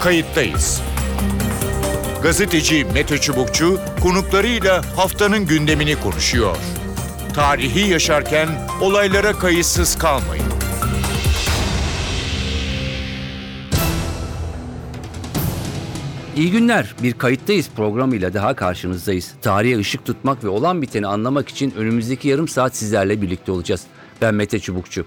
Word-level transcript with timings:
kayıttayız. 0.00 0.82
Gazeteci 2.22 2.84
Mete 2.94 3.18
Çubukçu 3.18 3.80
konuklarıyla 4.02 4.82
haftanın 4.96 5.46
gündemini 5.46 6.00
konuşuyor. 6.00 6.56
Tarihi 7.34 7.90
yaşarken 7.90 8.48
olaylara 8.80 9.32
kayıtsız 9.32 9.98
kalmayın. 9.98 10.44
İyi 16.36 16.50
günler. 16.50 16.94
Bir 17.02 17.12
kayıttayız 17.12 17.68
programıyla 17.76 18.34
daha 18.34 18.56
karşınızdayız. 18.56 19.34
Tarihe 19.42 19.78
ışık 19.78 20.04
tutmak 20.04 20.44
ve 20.44 20.48
olan 20.48 20.82
biteni 20.82 21.06
anlamak 21.06 21.48
için 21.48 21.74
önümüzdeki 21.76 22.28
yarım 22.28 22.48
saat 22.48 22.76
sizlerle 22.76 23.22
birlikte 23.22 23.52
olacağız. 23.52 23.82
Ben 24.22 24.34
Mete 24.34 24.60
Çubukçu. 24.60 25.06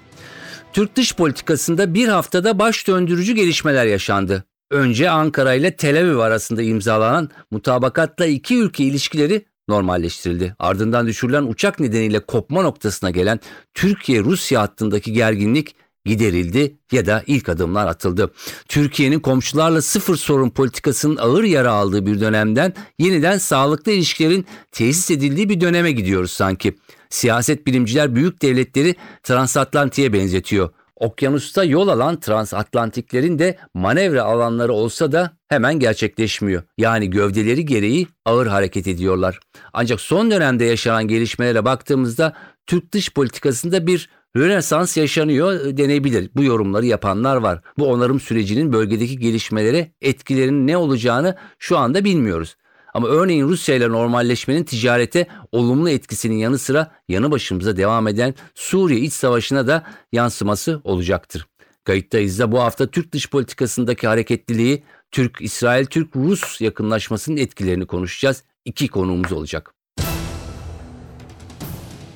Türk 0.73 0.95
dış 0.95 1.15
politikasında 1.15 1.93
bir 1.93 2.07
haftada 2.07 2.59
baş 2.59 2.87
döndürücü 2.87 3.33
gelişmeler 3.33 3.85
yaşandı. 3.85 4.43
Önce 4.71 5.09
Ankara 5.09 5.53
ile 5.53 5.75
Tel 5.75 6.01
Aviv 6.01 6.17
arasında 6.17 6.61
imzalanan 6.61 7.29
mutabakatla 7.51 8.25
iki 8.25 8.57
ülke 8.57 8.83
ilişkileri 8.83 9.45
normalleştirildi. 9.69 10.55
Ardından 10.59 11.07
düşürülen 11.07 11.43
uçak 11.43 11.79
nedeniyle 11.79 12.19
kopma 12.19 12.61
noktasına 12.61 13.09
gelen 13.09 13.39
Türkiye-Rusya 13.73 14.61
hattındaki 14.61 15.13
gerginlik 15.13 15.75
giderildi 16.05 16.77
ya 16.91 17.05
da 17.05 17.23
ilk 17.27 17.49
adımlar 17.49 17.87
atıldı. 17.87 18.31
Türkiye'nin 18.67 19.19
komşularla 19.19 19.81
sıfır 19.81 20.15
sorun 20.15 20.49
politikasının 20.49 21.17
ağır 21.17 21.43
yara 21.43 21.71
aldığı 21.71 22.05
bir 22.05 22.21
dönemden 22.21 22.73
yeniden 22.99 23.37
sağlıklı 23.37 23.91
ilişkilerin 23.91 24.45
tesis 24.71 25.11
edildiği 25.11 25.49
bir 25.49 25.61
döneme 25.61 25.91
gidiyoruz 25.91 26.31
sanki. 26.31 26.77
Siyaset 27.09 27.67
bilimciler 27.67 28.15
büyük 28.15 28.41
devletleri 28.41 28.95
transatlantiye 29.23 30.13
benzetiyor. 30.13 30.69
Okyanusta 30.99 31.63
yol 31.63 31.87
alan 31.87 32.19
transatlantiklerin 32.19 33.39
de 33.39 33.57
manevra 33.73 34.23
alanları 34.23 34.73
olsa 34.73 35.11
da 35.11 35.31
hemen 35.47 35.79
gerçekleşmiyor. 35.79 36.63
Yani 36.77 37.09
gövdeleri 37.09 37.65
gereği 37.65 38.07
ağır 38.25 38.47
hareket 38.47 38.87
ediyorlar. 38.87 39.39
Ancak 39.73 40.01
son 40.01 40.31
dönemde 40.31 40.65
yaşanan 40.65 41.07
gelişmelere 41.07 41.65
baktığımızda 41.65 42.33
Türk 42.67 42.91
dış 42.91 43.13
politikasında 43.13 43.87
bir 43.87 44.09
Rönesans 44.37 44.97
yaşanıyor 44.97 45.77
denebilir. 45.77 46.29
Bu 46.35 46.43
yorumları 46.43 46.85
yapanlar 46.85 47.35
var. 47.35 47.61
Bu 47.77 47.87
onarım 47.87 48.19
sürecinin 48.19 48.73
bölgedeki 48.73 49.19
gelişmelere 49.19 49.91
etkilerinin 50.01 50.67
ne 50.67 50.77
olacağını 50.77 51.35
şu 51.59 51.77
anda 51.77 52.03
bilmiyoruz. 52.03 52.55
Ama 52.93 53.07
örneğin 53.07 53.47
Rusya 53.47 53.75
ile 53.75 53.89
normalleşmenin 53.89 54.63
ticarete 54.63 55.27
olumlu 55.51 55.89
etkisinin 55.89 56.37
yanı 56.37 56.57
sıra 56.57 56.91
yanı 57.09 57.31
başımıza 57.31 57.77
devam 57.77 58.07
eden 58.07 58.33
Suriye 58.55 58.99
iç 58.99 59.13
savaşına 59.13 59.67
da 59.67 59.83
yansıması 60.11 60.81
olacaktır. 60.83 61.47
Kayıttayız 61.83 62.39
da 62.39 62.51
bu 62.51 62.59
hafta 62.59 62.87
Türk 62.87 63.11
dış 63.11 63.29
politikasındaki 63.29 64.07
hareketliliği, 64.07 64.83
Türk, 65.11 65.41
İsrail, 65.41 65.85
Türk, 65.85 66.15
Rus 66.15 66.61
yakınlaşmasının 66.61 67.37
etkilerini 67.37 67.85
konuşacağız. 67.85 68.43
İki 68.65 68.87
konuğumuz 68.87 69.31
olacak. 69.31 69.73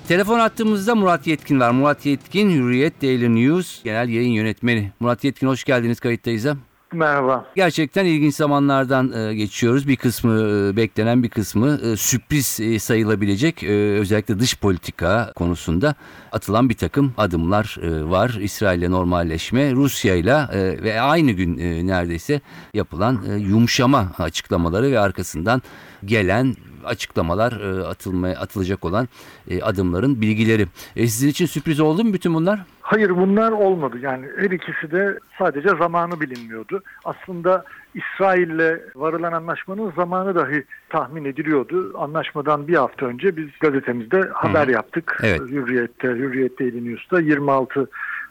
Telefon 0.07 0.39
attığımızda 0.39 0.95
Murat 0.95 1.27
Yetkin 1.27 1.59
var. 1.59 1.71
Murat 1.71 2.05
Yetkin, 2.05 2.49
Hürriyet 2.49 3.01
Daily 3.01 3.35
News 3.35 3.83
Genel 3.83 4.09
Yayın 4.09 4.31
Yönetmeni. 4.31 4.91
Murat 4.99 5.23
Yetkin 5.23 5.47
hoş 5.47 5.63
geldiniz 5.63 5.99
kayıttayız. 5.99 6.45
Merhaba. 6.94 7.45
Gerçekten 7.55 8.05
ilginç 8.05 8.36
zamanlardan 8.36 9.11
e, 9.11 9.36
geçiyoruz. 9.36 9.88
Bir 9.88 9.95
kısmı 9.95 10.33
e, 10.33 10.75
beklenen 10.75 11.23
bir 11.23 11.30
kısmı 11.30 11.80
e, 11.83 11.95
sürpriz 11.95 12.59
sayılabilecek 12.83 13.63
özellikle 13.63 14.39
dış 14.39 14.58
politika 14.58 15.31
konusunda 15.35 15.95
atılan 16.31 16.69
bir 16.69 16.73
takım 16.73 17.13
adımlar 17.17 17.77
var. 18.09 18.38
İsrail 18.41 18.80
ile 18.80 18.91
normalleşme, 18.91 19.72
Rusya 19.72 20.16
ile 20.16 20.47
e, 20.53 20.83
ve 20.83 21.02
aynı 21.02 21.31
gün 21.31 21.58
neredeyse 21.88 22.41
yapılan 22.73 23.22
yumuşama 23.38 24.11
açıklamaları 24.17 24.91
ve 24.91 25.00
arkasından 25.00 25.61
gelen 26.05 26.55
açıklamalar 26.86 27.52
e, 27.52 27.84
atılmaya 27.84 28.39
atılacak 28.39 28.85
olan 28.85 29.07
e, 29.50 29.62
adımların 29.62 30.22
bilgileri. 30.22 30.68
E, 30.96 31.07
sizin 31.07 31.30
için 31.30 31.46
sürpriz 31.46 31.80
oldu 31.80 32.03
mu 32.03 32.13
bütün 32.13 32.34
bunlar? 32.34 32.59
Hayır 32.81 33.09
bunlar 33.09 33.52
olmadı. 33.52 33.97
Yani 34.02 34.25
her 34.38 34.52
ikisi 34.52 34.91
de 34.91 35.19
sadece 35.40 35.69
zamanı 35.69 36.22
bilinmiyordu. 36.22 36.84
Aslında 37.06 37.66
İsrail'le 37.94 38.80
varılan 38.96 39.31
anlaşmanın 39.31 39.91
zamanı 39.96 40.35
dahi 40.35 40.66
tahmin 40.90 41.25
ediliyordu. 41.25 41.94
Anlaşmadan 41.97 42.68
bir 42.68 42.75
hafta 42.75 43.06
önce 43.06 43.38
biz 43.38 43.47
gazetemizde 43.59 44.22
haber 44.34 44.68
yaptık. 44.68 45.19
Evet. 45.24 45.40
Hürriyet'te, 45.40 46.07
Hürriyet 46.07 46.59
Daily 46.59 46.91
News'ta 46.91 47.19
26 47.19 47.90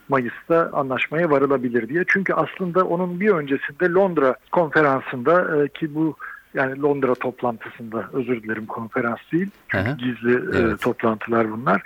Mayıs'ta 0.09 0.69
anlaşmaya 0.73 1.29
varılabilir 1.29 1.89
diye. 1.89 2.03
Çünkü 2.07 2.33
aslında 2.33 2.85
onun 2.85 3.19
bir 3.19 3.29
öncesinde 3.29 3.89
Londra 3.89 4.35
konferansında 4.51 5.63
e, 5.63 5.67
ki 5.67 5.95
bu 5.95 6.15
yani 6.53 6.81
Londra 6.81 7.15
toplantısında 7.15 8.09
özür 8.13 8.43
dilerim 8.43 8.65
konferans 8.65 9.19
değil. 9.31 9.49
Çünkü 9.67 9.89
Aha. 9.89 9.97
gizli 9.97 10.33
e, 10.33 10.59
Evet. 10.61 10.81
toplantılar 10.81 11.51
bunlar. 11.51 11.81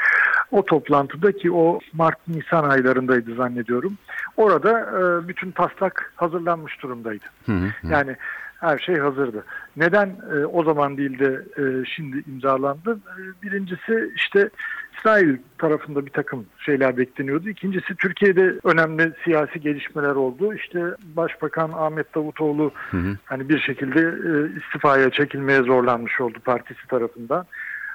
O 0.51 0.65
toplantıda 0.65 1.31
ki 1.31 1.51
o 1.51 1.79
Mart-Nisan 1.93 2.69
aylarındaydı 2.69 3.35
zannediyorum. 3.35 3.97
Orada 4.37 4.79
e, 4.79 5.27
bütün 5.27 5.51
taslak 5.51 6.13
hazırlanmış 6.15 6.83
durumdaydı. 6.83 7.25
Hı 7.45 7.51
hı 7.51 7.65
hı. 7.81 7.87
Yani 7.91 8.15
her 8.59 8.77
şey 8.77 8.95
hazırdı. 8.95 9.45
Neden 9.77 10.15
e, 10.35 10.45
o 10.45 10.63
zaman 10.63 10.97
değil 10.97 11.19
de 11.19 11.41
e, 11.57 11.85
şimdi 11.85 12.23
imzalandı? 12.27 12.91
E, 12.93 13.21
birincisi 13.43 14.11
işte 14.15 14.49
İsrail 14.97 15.37
tarafında 15.57 16.05
bir 16.05 16.11
takım 16.11 16.45
şeyler 16.59 16.97
bekleniyordu. 16.97 17.49
İkincisi 17.49 17.95
Türkiye'de 17.95 18.53
önemli 18.63 19.13
siyasi 19.23 19.59
gelişmeler 19.59 20.15
oldu. 20.15 20.53
İşte 20.53 20.83
Başbakan 21.15 21.71
Ahmet 21.75 22.15
Davutoğlu 22.15 22.71
Hı 22.91 22.97
hı. 22.97 23.17
hani 23.25 23.49
bir 23.49 23.59
şekilde 23.59 23.99
e, 23.99 24.57
istifaya 24.59 25.09
çekilmeye 25.09 25.61
zorlanmış 25.61 26.21
oldu 26.21 26.37
partisi 26.45 26.87
tarafından. 26.87 27.45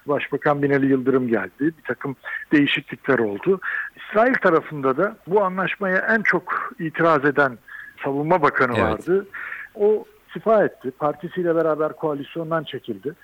Başbakan 0.07 0.63
Binali 0.63 0.87
Yıldırım 0.87 1.29
geldi. 1.29 1.51
Bir 1.61 1.83
takım 1.85 2.17
değişiklikler 2.53 3.19
oldu. 3.19 3.61
İsrail 3.97 4.35
tarafında 4.35 4.97
da 4.97 5.17
bu 5.27 5.45
anlaşmaya 5.45 5.99
en 5.99 6.23
çok 6.23 6.73
itiraz 6.79 7.25
eden 7.25 7.59
savunma 8.05 8.43
bakanı 8.43 8.73
Evet. 8.77 8.83
vardı. 8.83 9.27
O 9.75 10.05
istifa 10.27 10.65
etti. 10.65 10.91
Partisiyle 10.91 11.57
beraber 11.57 11.93
koalisyondan 11.93 12.65
çekildi. 12.65 13.15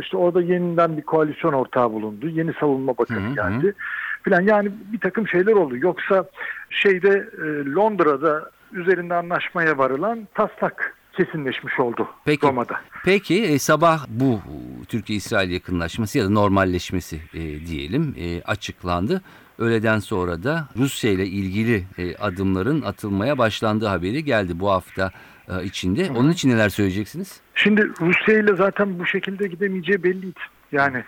İşte 0.00 0.16
orada 0.16 0.42
yeniden 0.42 0.96
bir 0.96 1.02
koalisyon 1.02 1.52
ortağı 1.52 1.92
bulundu. 1.92 2.28
Yeni 2.28 2.52
savunma 2.52 2.98
bakanı 2.98 3.20
Hı 3.20 3.30
hı. 3.30 3.34
geldi. 3.34 3.74
Filan 4.22 4.40
yani 4.40 4.70
bir 4.92 5.00
takım 5.00 5.28
şeyler 5.28 5.52
oldu. 5.52 5.76
Yoksa 5.76 6.24
şeyde 6.70 7.28
e, 7.38 7.70
Londra'da 7.74 8.50
üzerinde 8.72 9.14
anlaşmaya 9.14 9.78
varılan 9.78 10.28
taslak 10.34 10.96
kesinleşmiş 11.16 11.80
oldu 11.80 12.08
Peki. 12.24 12.46
Roma'da. 12.46 12.80
Peki 13.04 13.42
e, 13.42 13.58
sabah 13.58 14.06
bu 14.08 14.40
Türkiye-İsrail 14.88 15.50
yakınlaşması 15.50 16.18
ya 16.18 16.24
da 16.24 16.30
normalleşmesi 16.30 17.20
e, 17.34 17.40
diyelim 17.66 18.14
e, 18.18 18.42
açıklandı. 18.42 19.22
Öğleden 19.58 19.98
sonra 19.98 20.42
da 20.42 20.68
Rusya 20.76 21.10
ile 21.10 21.26
ilgili 21.26 21.84
e, 21.98 22.16
adımların 22.16 22.82
atılmaya 22.82 23.38
başlandığı 23.38 23.86
haberi 23.86 24.24
geldi 24.24 24.60
bu 24.60 24.70
hafta 24.70 25.10
e, 25.48 25.64
içinde. 25.64 26.10
Onun 26.16 26.30
için 26.30 26.50
neler 26.50 26.68
söyleyeceksiniz? 26.68 27.40
Şimdi 27.54 27.90
Rusya 28.00 28.38
ile 28.38 28.56
zaten 28.56 28.98
bu 28.98 29.06
şekilde 29.06 29.46
gidemeyeceği 29.46 30.02
belliydi. 30.02 30.40
Yani 30.72 31.04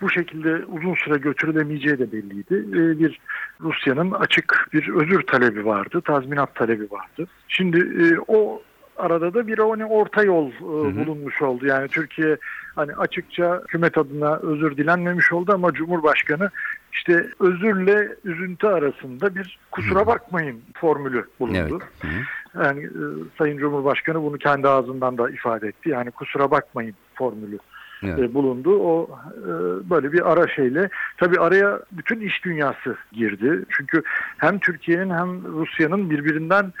bu 0.00 0.10
şekilde 0.10 0.64
uzun 0.64 0.94
süre 0.94 1.18
götürülemeyeceği 1.18 1.98
de 1.98 2.12
belliydi. 2.12 2.54
Ee, 2.54 2.98
bir 2.98 3.20
Rusya'nın 3.60 4.10
açık 4.10 4.68
bir 4.72 4.88
özür 4.88 5.22
talebi 5.22 5.66
vardı, 5.66 6.00
tazminat 6.00 6.54
talebi 6.54 6.90
vardı. 6.90 7.26
Şimdi 7.48 7.78
e, 7.78 8.18
o 8.28 8.62
arada 8.96 9.34
da 9.34 9.46
bir 9.46 9.58
hani 9.58 9.84
orta 9.84 10.22
yol 10.22 10.48
e, 10.50 10.96
bulunmuş 10.96 11.42
oldu. 11.42 11.66
Yani 11.66 11.88
Türkiye 11.88 12.36
hani 12.74 12.94
açıkça 12.94 13.62
hükümet 13.62 13.98
adına 13.98 14.36
özür 14.36 14.76
dilenmemiş 14.76 15.32
oldu 15.32 15.52
ama 15.54 15.72
Cumhurbaşkanı 15.72 16.50
işte 16.92 17.26
özürle 17.40 18.08
üzüntü 18.24 18.66
arasında 18.66 19.34
bir 19.34 19.58
kusura 19.70 20.06
bakmayın 20.06 20.62
formülü 20.74 21.24
bulundu. 21.40 21.58
Evet. 21.58 21.82
Hı 22.00 22.08
hı. 22.08 22.20
Yani 22.54 22.84
e, 22.84 23.02
Sayın 23.38 23.58
Cumhurbaşkanı 23.58 24.22
bunu 24.22 24.38
kendi 24.38 24.68
ağzından 24.68 25.18
da 25.18 25.30
ifade 25.30 25.68
etti. 25.68 25.88
Yani 25.88 26.10
kusura 26.10 26.50
bakmayın 26.50 26.94
formülü 27.14 27.58
Evet. 28.02 28.18
e, 28.18 28.34
bulundu. 28.34 28.78
O 28.78 29.18
e, 29.38 29.50
böyle 29.90 30.12
bir 30.12 30.32
ara 30.32 30.48
şeyle 30.48 30.88
tabii 31.16 31.40
araya 31.40 31.80
bütün 31.92 32.20
iş 32.20 32.44
dünyası 32.44 32.96
girdi. 33.12 33.64
Çünkü 33.68 34.02
hem 34.38 34.58
Türkiye'nin 34.58 35.10
hem 35.10 35.44
Rusya'nın 35.44 36.10
birbirinden 36.10 36.72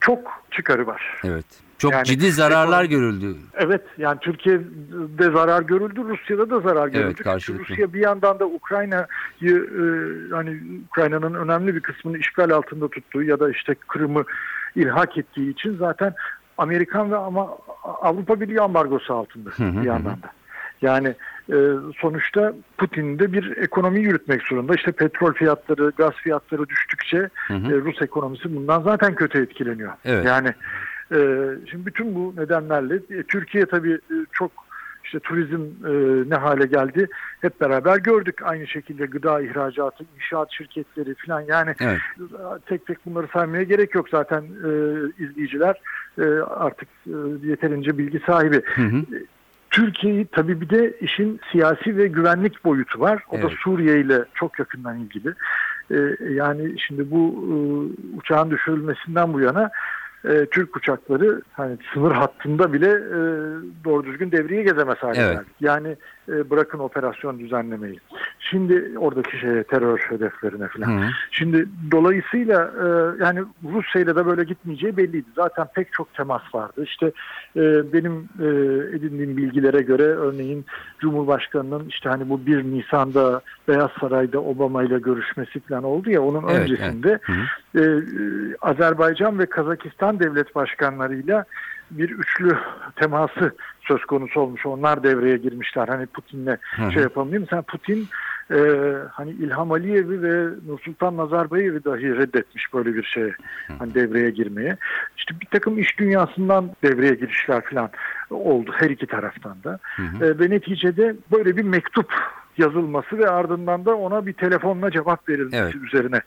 çok 0.00 0.42
çıkarı 0.50 0.86
var. 0.86 1.20
Evet. 1.24 1.46
Çok 1.80 1.92
Yani- 1.92 2.04
ciddi 2.04 2.32
zararlar 2.32 2.84
görüldü. 2.84 3.36
Evet 3.54 3.82
yani 3.98 4.18
Türkiye'de 4.20 5.30
zarar 5.32 5.62
görüldü, 5.62 6.00
Rusya'da 6.08 6.50
da 6.50 6.60
zarar 6.60 6.88
görüldü. 6.88 7.08
Çünkü 7.08 7.24
karşılıklı. 7.24 7.64
Rusya 7.68 7.92
bir 7.92 8.00
yandan 8.00 8.38
da 8.38 8.46
Ukrayna'yı 8.46 9.56
e, 9.56 9.82
hani 10.34 10.60
Ukrayna'nın 10.88 11.34
önemli 11.34 11.74
bir 11.74 11.80
kısmını 11.80 12.18
işgal 12.18 12.50
altında 12.50 12.88
tuttuğu 12.88 13.22
ya 13.22 13.40
da 13.40 13.50
işte 13.50 13.74
Kırım'ı 13.88 14.24
ilhak 14.76 15.18
ettiği 15.18 15.50
için 15.50 15.76
zaten 15.76 16.14
Amerikan 16.58 17.10
ve 17.10 17.16
ama 17.16 17.48
Avrupa 17.84 18.40
Birliği 18.40 18.60
ambargosu 18.60 19.14
altında 19.14 19.50
Hı 19.50 19.64
hı 19.64 19.80
bir 19.82 19.86
yandan 19.86 20.22
da. 20.22 20.30
Yani 20.82 21.14
e, 21.52 21.56
sonuçta 22.00 22.52
Putin 22.78 23.18
de 23.18 23.32
bir 23.32 23.56
ekonomi 23.56 24.00
yürütmek 24.00 24.42
zorunda. 24.42 24.74
İşte 24.74 24.92
petrol 24.92 25.32
fiyatları, 25.32 25.92
gaz 25.96 26.12
fiyatları 26.12 26.68
düştükçe 26.68 27.28
Hı 27.48 27.54
hı. 27.54 27.72
e, 27.74 27.80
Rus 27.80 28.02
ekonomisi 28.02 28.56
bundan 28.56 28.82
zaten 28.82 29.14
kötü 29.14 29.42
etkileniyor. 29.42 29.92
Evet. 30.04 30.24
Yani 30.26 30.54
şimdi 31.70 31.86
bütün 31.86 32.14
bu 32.14 32.34
nedenlerle 32.36 32.94
e, 32.94 33.22
Türkiye 33.22 33.66
tabii 33.66 33.92
e, 33.92 34.16
çok 34.32 34.50
işte 35.04 35.20
turizm 35.20 35.62
e, 35.86 35.90
ne 36.30 36.34
hale 36.34 36.66
geldi 36.66 37.08
hep 37.40 37.60
beraber 37.60 37.96
gördük. 37.96 38.42
Aynı 38.42 38.66
şekilde 38.66 39.06
gıda 39.06 39.40
ihracatı, 39.40 40.04
inşaat 40.16 40.52
şirketleri 40.52 41.14
falan 41.14 41.40
yani 41.40 41.74
Evet. 41.80 42.00
tek 42.66 42.86
tek 42.86 43.06
bunları 43.06 43.26
saymaya 43.32 43.62
gerek 43.62 43.94
yok 43.94 44.08
zaten 44.08 44.42
e, 44.42 44.70
izleyiciler 45.24 45.80
e, 46.18 46.24
artık 46.40 46.88
e, 47.06 47.16
yeterince 47.46 47.98
bilgi 47.98 48.20
sahibi. 48.26 48.62
Hı 48.74 48.82
hı. 48.82 49.02
Türkiye'yi 49.70 50.26
tabii 50.26 50.60
bir 50.60 50.70
de 50.70 50.96
işin 51.00 51.40
siyasi 51.52 51.96
ve 51.96 52.06
güvenlik 52.06 52.64
boyutu 52.64 53.00
var. 53.00 53.24
O 53.30 53.36
da 53.36 53.40
Evet. 53.40 53.52
Suriye 53.64 54.00
ile 54.00 54.24
çok 54.34 54.58
yakından 54.58 54.98
ilgili. 54.98 55.34
Ee, 55.90 56.16
yani 56.30 56.80
şimdi 56.80 57.10
bu 57.10 57.44
e, 57.46 57.54
uçağın 58.18 58.50
düşürülmesinden 58.50 59.32
bu 59.32 59.40
yana 59.40 59.70
e, 60.24 60.46
Türk 60.46 60.76
uçakları 60.76 61.42
hani 61.52 61.78
sınır 61.94 62.12
hattında 62.12 62.72
bile 62.72 62.88
e, 62.90 63.20
doğru 63.84 64.04
düzgün 64.04 64.32
devriye 64.32 64.62
gezemez 64.62 64.98
hale 64.98 65.20
Evet. 65.20 65.36
geldi. 65.36 65.48
Yani 65.60 65.96
e, 66.30 66.50
bırakın 66.50 66.78
operasyon 66.78 67.38
düzenlemeyi. 67.38 68.00
Şimdi 68.40 68.98
oradaki 68.98 69.38
şeye 69.38 69.62
terör 69.64 69.98
hedeflerine 69.98 70.68
falan. 70.68 71.02
Hı. 71.02 71.06
Şimdi 71.30 71.68
dolayısıyla 71.90 72.70
e, 72.82 72.86
yani 73.24 73.40
Rusya 73.72 74.02
ile 74.02 74.16
de 74.16 74.26
böyle 74.26 74.44
gitmeyeceği 74.44 74.96
belliydi. 74.96 75.28
Zaten 75.36 75.66
pek 75.74 75.92
çok 75.92 76.14
temas 76.14 76.54
vardı. 76.54 76.84
İşte 76.84 77.06
e, 77.56 77.92
benim 77.92 78.28
e, 78.40 78.46
edindiğim 78.96 79.36
bilgilere 79.36 79.82
göre 79.82 80.02
örneğin 80.02 80.64
Cumhurbaşkanı'nın 80.98 81.88
işte 81.88 82.08
hani 82.08 82.28
bu 82.28 82.46
1 82.46 82.64
Nisan'da 82.64 83.40
Beyaz 83.68 83.90
Saray'da 84.00 84.38
Obama 84.38 84.82
ile 84.82 84.98
görüşmesi 84.98 85.60
falan 85.60 85.84
oldu 85.84 86.10
ya 86.10 86.22
onun 86.22 86.48
Evet, 86.48 86.60
öncesinde 86.60 87.18
Hı 87.22 87.32
hı. 87.32 87.80
e, 87.80 87.82
e, 87.82 88.00
Azerbaycan 88.60 89.38
ve 89.38 89.46
Kazakistan 89.46 90.20
devlet 90.20 90.54
başkanlarıyla 90.54 91.44
bir 91.90 92.10
üçlü 92.10 92.58
teması 92.96 93.52
söz 93.90 94.04
konusu 94.04 94.40
olmuş. 94.40 94.66
Onlar 94.66 95.02
devreye 95.02 95.36
girmişler. 95.36 95.88
Hani 95.88 96.06
Putin'le 96.06 96.56
hı. 96.76 96.92
şey 96.92 97.02
yapalım 97.02 97.32
değil 97.32 97.40
mi? 97.40 97.46
Sen 97.50 97.62
Putin 97.62 98.08
e, 98.50 98.58
hani 99.12 99.30
İlham 99.30 99.72
Aliyev'i 99.72 100.22
ve 100.22 100.48
Nursultan 100.66 101.16
Nazarbayev'i 101.16 101.84
dahi 101.84 102.16
reddetmiş 102.16 102.74
böyle 102.74 102.94
bir 102.94 103.02
şeye. 103.02 103.34
Hani 103.78 103.94
devreye 103.94 104.30
girmeye. 104.30 104.76
İşte 105.16 105.34
bir 105.40 105.46
takım 105.46 105.78
iş 105.78 105.98
dünyasından 105.98 106.70
devreye 106.82 107.14
girişler 107.14 107.62
falan 107.64 107.90
oldu 108.30 108.70
her 108.74 108.90
iki 108.90 109.06
taraftan 109.06 109.56
da. 109.64 109.78
hı. 109.96 110.24
E, 110.24 110.38
ve 110.38 110.50
neticede 110.50 111.16
böyle 111.32 111.56
bir 111.56 111.64
mektup 111.64 112.12
yazılması 112.58 113.18
ve 113.18 113.28
ardından 113.28 113.84
da 113.84 113.96
ona 113.96 114.26
bir 114.26 114.32
telefonla 114.32 114.90
cevap 114.90 115.28
verilmesi 115.28 115.56
Evet. 115.56 115.74
üzerine 115.74 116.20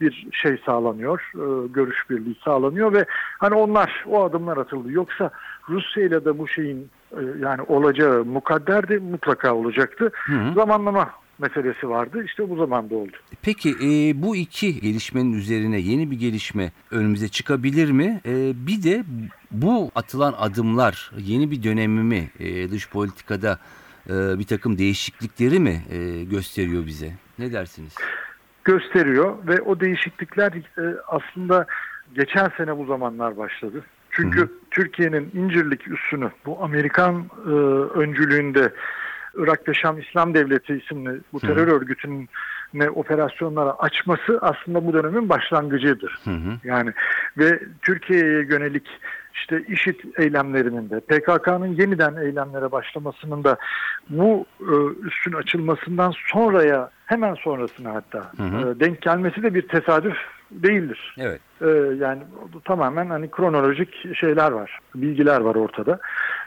bir 0.00 0.26
şey 0.32 0.58
sağlanıyor, 0.66 1.30
e, 1.34 1.68
görüş 1.68 2.10
birliği 2.10 2.36
sağlanıyor 2.44 2.92
ve 2.92 3.04
hani 3.38 3.54
onlar 3.54 4.04
o 4.06 4.24
adımlar 4.24 4.56
atıldı. 4.56 4.92
Yoksa 4.92 5.30
Rusya 5.68 6.02
ile 6.02 6.24
de 6.24 6.38
bu 6.38 6.48
şeyin 6.48 6.90
e, 7.12 7.20
yani 7.40 7.62
olacağı 7.62 8.24
mukadderdi, 8.24 8.98
mutlaka 8.98 9.54
olacaktı. 9.54 10.10
Hı 10.26 10.32
hı. 10.32 10.54
Zamanlama 10.54 11.10
meselesi 11.38 11.88
vardı. 11.88 12.24
İşte 12.24 12.50
bu 12.50 12.56
zamanda 12.56 12.94
oldu. 12.94 13.16
Peki 13.42 13.70
e, 13.70 14.22
bu 14.22 14.36
iki 14.36 14.80
gelişmenin 14.80 15.32
üzerine 15.32 15.78
yeni 15.78 16.10
bir 16.10 16.18
gelişme 16.18 16.72
önümüze 16.90 17.28
çıkabilir 17.28 17.90
mi? 17.90 18.20
E, 18.26 18.52
bir 18.66 18.82
de 18.82 19.04
bu 19.50 19.90
atılan 19.94 20.34
adımlar 20.38 21.12
yeni 21.18 21.50
bir 21.50 21.62
dönemi 21.62 22.02
mi 22.02 22.30
e, 22.40 22.70
dış 22.70 22.90
politikada 22.90 23.58
e, 24.10 24.38
bir 24.38 24.44
takım 24.44 24.78
değişiklikleri 24.78 25.60
mi 25.60 25.82
e, 25.90 26.24
gösteriyor 26.24 26.86
bize? 26.86 27.12
Ne 27.38 27.52
dersiniz? 27.52 27.94
gösteriyor 28.66 29.34
ve 29.46 29.60
o 29.60 29.80
değişiklikler 29.80 30.52
e, 30.52 30.82
aslında 31.06 31.66
geçen 32.14 32.48
sene 32.56 32.78
bu 32.78 32.84
zamanlar 32.84 33.36
başladı. 33.36 33.82
Çünkü. 34.16 34.48
Türkiye'nin 34.76 35.30
İncirlik 35.34 35.88
üssünü 35.88 36.30
bu 36.46 36.64
Amerikan 36.64 37.24
e, 37.46 37.50
öncülüğünde 37.98 38.72
Irak 39.34 39.68
ve 39.68 39.74
Şam 39.74 39.98
İslam 39.98 40.34
Devleti 40.34 40.74
isimli 40.74 41.20
bu 41.32 41.40
terör 41.40 41.68
örgütünün 41.68 42.28
ne 42.74 42.90
operasyonlara 42.90 43.70
açması 43.72 44.38
aslında 44.42 44.86
bu 44.86 44.92
dönemin 44.92 45.28
başlangıcıdır. 45.28 46.18
Hı 46.24 46.30
hı. 46.30 46.58
Yani 46.64 46.92
ve 47.38 47.60
Türkiye'ye 47.82 48.42
yönelik 48.42 48.86
işte 49.34 49.62
IŞİD 49.68 50.00
eylemlerinin 50.18 50.90
de 50.90 51.00
PKK'nın 51.00 51.66
yeniden 51.66 52.16
eylemlere 52.16 52.72
başlamasının 52.72 53.44
da 53.44 53.56
bu 54.10 54.46
e, 54.60 54.74
üssün 55.06 55.32
açılmasından 55.32 56.12
sonraya 56.32 56.90
hemen 57.06 57.34
sonrasına 57.34 57.94
hatta 57.94 58.32
Hı 58.36 58.42
hı. 58.42 58.70
e, 58.70 58.80
denk 58.80 59.02
gelmesi 59.02 59.42
de 59.42 59.54
bir 59.54 59.68
tesadüf 59.68 60.16
değildir. 60.50 61.16
Evet. 61.18 61.40
E, 61.60 61.66
yani 61.98 62.22
tamamen 62.64 63.06
hani 63.06 63.30
kronolojik 63.30 64.16
şeyler 64.16 64.52
var, 64.52 64.78
bilgiler 64.94 65.40
var 65.40 65.54
ortada. 65.54 65.98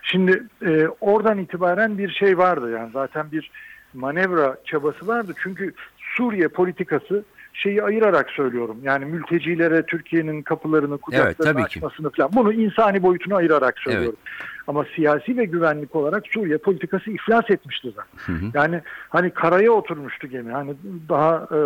Şimdi 0.04 0.44
e, 0.66 0.88
oradan 1.02 1.38
itibaren 1.38 1.98
bir 1.98 2.10
şey 2.10 2.38
vardı 2.38 2.72
yani 2.72 2.90
zaten 2.94 3.32
bir 3.32 3.52
manevra 3.94 4.58
çabası 4.66 5.08
vardı. 5.08 5.34
Çünkü 5.44 5.74
Suriye 5.98 6.48
politikası 6.48 7.24
şeyi 7.54 7.84
ayırarak 7.84 8.30
söylüyorum. 8.30 8.78
Yani 8.84 9.06
mültecilere 9.06 9.84
Türkiye'nin 9.84 10.42
kapılarını 10.42 10.98
kucaklarını 10.98 11.58
ki. 11.58 11.64
açmasını 11.64 12.10
falan. 12.10 12.32
Bunu 12.34 12.54
insani 12.54 13.04
boyutunu 13.04 13.36
ayırarak 13.36 13.80
söylüyorum. 13.80 14.20
Ama 14.68 14.86
siyasi 14.96 15.38
ve 15.38 15.46
güvenlik 15.46 15.96
olarak 15.96 16.24
Suriye 16.28 16.58
politikası 16.58 17.12
iflas 17.12 17.50
etmişti 17.50 17.94
zaten. 17.96 18.34
Hı 18.36 18.46
hı. 18.46 18.52
Yani 18.54 18.82
hani 19.10 19.30
karaya 19.30 19.72
oturmuştu 19.72 20.28
gemi. 20.28 20.52
Hani 20.52 20.76
daha 21.10 21.48
e, 21.52 21.60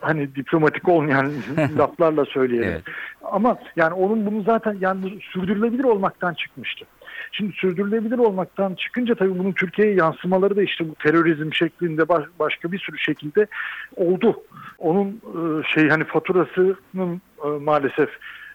hani 0.00 0.34
diplomatik 0.34 0.88
olmayan 0.88 1.32
laflarla 1.78 2.24
söyleyelim. 2.24 2.68
Evet. 2.68 2.82
Ama 3.24 3.58
yani 3.76 3.94
onun 3.94 4.26
bunu 4.26 4.42
zaten 4.42 4.76
yani 4.80 5.18
sürdürülebilir 5.32 5.84
olmaktan 5.84 6.34
çıkmıştı. 6.34 6.84
Şimdi 7.32 7.52
sürdürülebilir 7.52 8.18
olmaktan 8.18 8.74
çıkınca 8.74 9.14
tabii 9.14 9.38
bunun 9.38 9.52
Türkiye'ye 9.52 9.94
yansımaları 9.94 10.56
da 10.56 10.62
işte 10.62 10.88
bu 10.88 10.94
terörizm 10.94 11.52
şeklinde 11.52 12.08
baş- 12.08 12.26
başka 12.38 12.72
bir 12.72 12.78
sürü 12.78 12.98
şekilde 12.98 13.46
oldu. 13.96 14.42
Onun 14.78 15.08
e, 15.08 15.62
şey 15.74 15.88
hani 15.88 16.04
faturasının 16.04 17.20
e, 17.44 17.48
maalesef 17.48 18.08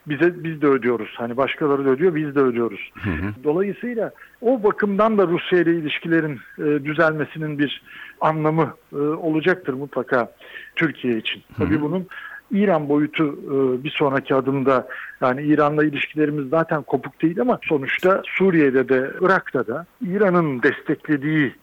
bize 0.08 0.44
biz 0.44 0.62
de 0.62 0.68
ödüyoruz. 0.68 1.14
Hani 1.18 1.38
başkaları 1.38 1.86
da 1.86 1.90
ödüyor, 1.90 2.16
biz 2.16 2.36
de 2.36 2.40
ödüyoruz. 2.40 2.92
Hı 2.94 3.10
hı. 3.10 3.34
Dolayısıyla 3.44 4.12
o 4.42 4.64
bakımdan 4.64 5.18
da 5.18 5.28
Rusya 5.28 5.60
ile 5.60 5.76
ilişkilerin 5.76 6.40
e, 6.58 6.86
düzelmesinin 6.86 7.60
bir 7.60 7.82
anlamı 8.22 8.74
e, 8.94 8.98
olacaktır 8.98 9.74
mutlaka 9.74 10.32
Türkiye 10.76 11.18
için. 11.18 11.44
Tabii 11.58 11.82
bunun 11.82 12.08
İran 12.52 12.90
boyutu 12.90 13.24
e, 13.24 13.84
bir 13.84 13.90
sonraki 13.90 14.36
adımda 14.36 14.88
yani 15.22 15.42
İran'la 15.42 15.84
ilişkilerimiz 15.84 16.50
zaten 16.50 16.82
kopuk 16.82 17.22
değil 17.22 17.42
ama 17.42 17.60
sonuçta 17.64 18.22
Suriye'de 18.26 18.90
de 18.90 19.12
Irak'ta 19.22 19.68
da 19.68 19.86
İran'ın 20.02 20.64
desteklediği 20.64 21.56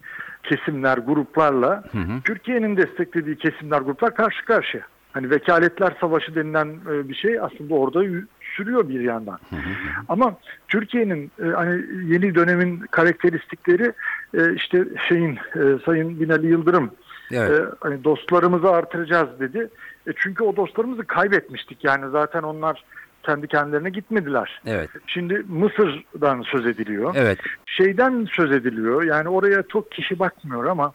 kesimler, 0.43 0.97
gruplarla 0.97 1.83
Hı 1.91 1.97
hı. 1.97 2.21
Türkiye'nin 2.23 2.77
desteklediği 2.77 3.35
kesimler, 3.35 3.81
gruplar 3.81 4.15
karşı 4.15 4.45
karşıya. 4.45 4.83
Hani 5.11 5.29
vekaletler 5.29 5.97
savaşı 6.01 6.35
denilen 6.35 6.67
e, 6.91 7.09
bir 7.09 7.15
şey 7.15 7.39
aslında 7.39 7.73
orada 7.73 8.03
sürüyor 8.55 8.89
bir 8.89 8.99
yandan. 8.99 9.39
Ama 10.09 10.35
Türkiye'nin 10.67 11.31
e, 11.43 11.47
hani 11.47 11.81
yeni 12.05 12.35
dönemin 12.35 12.79
karakteristikleri 12.79 13.93
e, 14.33 14.53
işte 14.55 14.85
şeyin 15.09 15.39
e, 15.55 15.61
Sayın 15.85 16.19
Binali 16.19 16.47
Yıldırım 16.47 16.91
Evet. 17.31 17.51
e, 17.51 17.63
hani 17.79 18.03
dostlarımızı 18.03 18.69
artıracağız 18.69 19.39
dedi. 19.39 19.69
E, 20.07 20.11
çünkü 20.15 20.43
o 20.43 20.55
dostlarımızı 20.55 21.03
kaybetmiştik. 21.03 21.83
Yani 21.83 22.11
zaten 22.11 22.43
onlar 22.43 22.83
kendi 23.23 23.47
kendilerine 23.47 23.89
gitmediler. 23.89 24.61
Evet. 24.65 24.89
Şimdi 25.07 25.43
Mısır'dan 25.47 26.41
söz 26.41 26.65
ediliyor. 26.65 27.13
Evet. 27.17 27.39
Şeyden 27.65 28.27
söz 28.31 28.51
ediliyor. 28.51 29.03
Yani 29.03 29.29
oraya 29.29 29.63
çok 29.63 29.91
kişi 29.91 30.19
bakmıyor 30.19 30.65
ama 30.65 30.93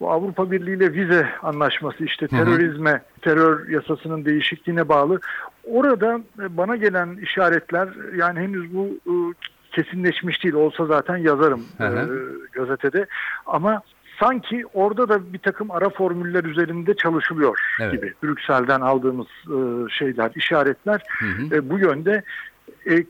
bu 0.00 0.10
Avrupa 0.10 0.50
Birliği 0.50 0.76
ile 0.76 0.92
vize 0.92 1.28
anlaşması 1.42 2.04
işte 2.04 2.26
Hı 2.30 2.36
hı. 2.36 2.44
terörizme, 2.44 3.02
terör 3.22 3.68
yasasının 3.68 4.24
değişikliğine 4.24 4.88
bağlı. 4.88 5.20
Orada 5.64 6.20
e, 6.42 6.56
bana 6.56 6.76
gelen 6.76 7.16
işaretler 7.22 7.88
yani 8.16 8.40
henüz 8.40 8.74
bu 8.74 8.86
e, 8.86 9.14
kesinleşmiş 9.72 10.44
değil. 10.44 10.54
Olsa 10.54 10.86
zaten 10.86 11.16
yazarım 11.16 11.64
Hı 11.78 11.86
hı. 11.88 11.96
e, 11.96 12.08
gazetede. 12.52 13.06
Ama 13.46 13.82
sanki 14.20 14.64
orada 14.74 15.08
da 15.08 15.32
bir 15.32 15.38
takım 15.38 15.70
ara 15.70 15.88
formüller 15.90 16.44
üzerinde 16.44 16.94
çalışılıyor 16.94 17.58
Evet. 17.80 17.92
gibi. 17.92 18.14
Brüksel'den 18.22 18.80
aldığımız 18.80 19.26
şeyler, 19.90 20.30
işaretler 20.34 21.02
Hı 21.18 21.26
hı. 21.56 21.70
bu 21.70 21.78
yönde. 21.78 22.22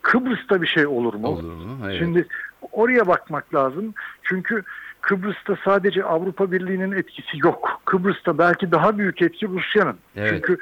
Kıbrıs'ta 0.02 0.62
bir 0.62 0.66
şey 0.66 0.87
olur 0.87 1.14
mu? 1.14 1.26
Olur 1.28 1.43
mu? 1.43 1.78
Evet. 1.85 1.99
Şimdi 1.99 2.26
oraya 2.73 3.07
bakmak 3.07 3.55
lazım. 3.55 3.95
Çünkü 4.23 4.62
Kıbrıs'ta 5.07 5.57
sadece 5.65 6.05
Avrupa 6.05 6.53
Birliği'nin 6.53 6.93
etkisi 6.93 7.39
yok. 7.39 7.81
Kıbrıs'ta 7.85 8.39
belki 8.39 8.73
daha 8.73 8.99
büyük 8.99 9.23
etki 9.23 9.49
Rusya'nın. 9.49 9.97
Evet. 10.17 10.31
Çünkü 10.31 10.59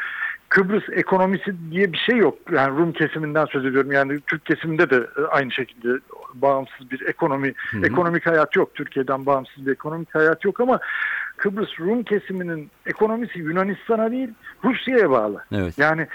Kıbrıs 0.49 0.83
ekonomisi 0.93 1.55
diye 1.71 1.93
bir 1.93 1.99
şey 1.99 2.17
yok. 2.17 2.39
Yani 2.53 2.79
Rum 2.79 2.93
kesiminden 2.93 3.45
söz 3.45 3.67
ediyorum. 3.67 3.93
Yani 3.93 4.21
Türk 4.27 4.47
kesiminde 4.47 4.91
de 4.91 4.97
e, 4.97 5.21
aynı 5.31 5.53
şekilde 5.53 5.89
bağımsız 6.35 6.91
bir 6.91 7.07
ekonomi, 7.07 7.53
Hı 7.71 7.79
hı. 7.79 7.87
ekonomik 7.87 8.27
hayat 8.27 8.57
yok. 8.57 8.75
Türkiye'den 8.75 9.27
bağımsız 9.27 9.67
bir 9.67 9.73
ekonomik 9.73 10.15
hayat 10.15 10.45
yok 10.45 10.61
ama 10.61 10.81
Kıbrıs 11.37 11.81
Rum 11.81 12.03
kesiminin 12.03 12.71
ekonomisi 12.87 13.39
Yunanistan'a 13.39 14.11
değil 14.11 14.29
Rusya'ya 14.65 15.11
bağlı. 15.11 15.45
Evet. 15.53 15.79
Yani 15.79 16.07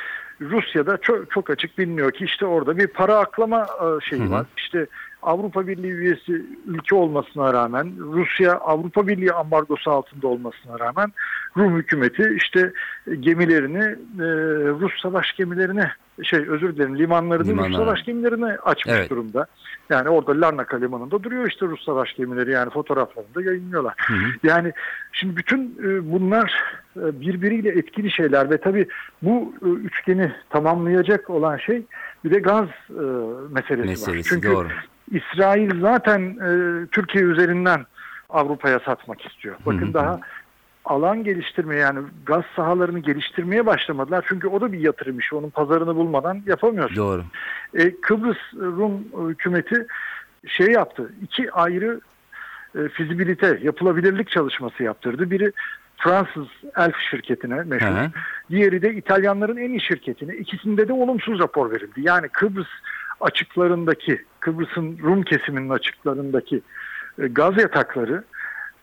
Rusya'da 0.42 0.98
çok, 0.98 1.32
çok 1.32 1.50
açık 1.50 1.78
biliniyor 1.78 2.12
ki 2.12 2.26
işte 2.26 2.46
orada 2.46 2.78
bir 2.78 2.88
para 2.88 3.18
aklama 3.18 3.62
e, 3.62 4.10
şeyi 4.10 4.22
Hı 4.22 4.26
hı. 4.26 4.32
var. 4.32 4.46
İşte 4.58 4.88
Avrupa 5.24 5.68
Birliği 5.68 5.92
üyesi 5.92 6.46
ülke 6.66 6.96
olmasına 6.96 7.54
rağmen 7.54 7.92
Rusya 8.00 8.54
Avrupa 8.54 9.08
Birliği 9.08 9.34
ambargosu 9.34 9.92
altında 9.92 10.28
olmasına 10.28 10.80
rağmen 10.80 11.14
Rum 11.58 11.78
hükümeti 11.78 12.34
işte 12.38 12.74
gemilerini 13.20 13.84
e, 14.20 14.26
Rus 14.80 15.02
savaş 15.02 15.34
gemilerine 15.34 15.92
şey 16.24 16.40
özür 16.40 16.76
dilerim 16.76 16.98
limanlarını 16.98 17.48
Limanlara. 17.48 17.70
Rus 17.70 17.78
savaş 17.78 18.04
gemilerine 18.04 18.46
açmış 18.46 18.96
Evet. 18.98 19.10
durumda. 19.10 19.46
Yani 19.90 20.10
orada 20.10 20.42
Larnaka 20.42 20.78
limanında 20.78 21.24
duruyor 21.24 21.48
işte 21.48 21.66
Rus 21.66 21.86
savaş 21.86 22.14
gemileri 22.14 22.52
yani 22.52 22.70
fotoğraflarını 22.70 23.36
da 23.36 23.42
yayınlıyorlar. 23.42 23.94
Hı 23.98 24.14
hı. 24.14 24.30
Yani 24.44 24.74
şimdi 25.12 25.38
bütün 25.38 25.78
e, 25.84 26.12
bunlar 26.12 26.64
e, 26.96 27.22
birbiriyle 27.22 27.70
etkili 27.70 28.12
şeyler 28.12 28.50
ve 28.50 28.58
tabii 28.58 28.88
bu 29.22 29.54
e, 29.62 29.68
üçgeni 29.68 30.32
tamamlayacak 30.50 31.30
olan 31.30 31.58
şey 31.58 31.84
bir 32.26 32.32
de 32.32 32.40
gaz 32.40 32.68
e, 32.90 33.04
meselesi, 33.50 33.78
var. 33.78 33.86
Meselesi 33.86 34.30
Çünkü 34.30 34.48
doğru. 34.52 34.68
İsrail 35.12 35.82
zaten 35.82 36.22
e, 36.22 36.50
Türkiye 36.88 37.24
üzerinden 37.24 37.86
Avrupa'ya 38.30 38.80
satmak 38.80 39.26
istiyor. 39.26 39.56
Bakın 39.66 39.88
hı. 39.88 39.94
daha 39.94 40.20
alan 40.86 41.24
geliştirmeye 41.24 41.82
yani 41.82 42.00
gaz 42.26 42.44
sahalarını 42.56 43.00
geliştirmeye 43.00 43.66
başlamadılar. 43.66 44.26
Çünkü 44.30 44.48
o 44.48 44.62
da 44.62 44.72
bir 44.72 44.80
yatırım 44.80 45.20
işi. 45.20 45.36
Onun 45.36 45.50
pazarını 45.50 45.96
bulmadan 45.96 46.42
yapamıyorsun. 46.46 46.98
Doğru. 46.98 47.24
E, 47.74 48.02
Kıbrıs 48.02 48.38
Rum 48.56 49.04
hükümeti 49.30 49.88
şey 50.48 50.68
yaptı. 50.68 51.14
iki 51.22 51.52
ayrı 51.52 52.02
e, 52.76 52.90
fizibilite, 52.90 53.60
yapılabilirlik 53.64 54.30
çalışması 54.30 54.84
yaptırdı. 54.84 55.32
Biri 55.32 55.52
Fransız 55.98 56.48
Elf 56.78 56.96
şirketine 57.12 57.64
meşhur. 57.64 57.88
Hı 57.88 58.02
hı. 58.02 58.10
Diğeri 58.50 58.82
de 58.82 58.94
İtalyanların 58.94 59.58
en 59.58 59.70
iyi 59.70 59.82
şirketine. 59.82 60.36
İkisinde 60.36 60.88
de 60.88 60.94
olumsuz 60.94 61.40
rapor 61.40 61.72
verildi. 61.72 62.02
Yani 62.02 62.28
Kıbrıs 62.30 62.68
açıklarındaki, 63.22 64.22
Kıbrıs'ın 64.40 64.98
Rum 65.04 65.24
kesiminin 65.24 65.70
açıklarındaki 65.70 66.62
e, 67.22 67.28
gaz 67.28 67.58
yatakları 67.58 68.24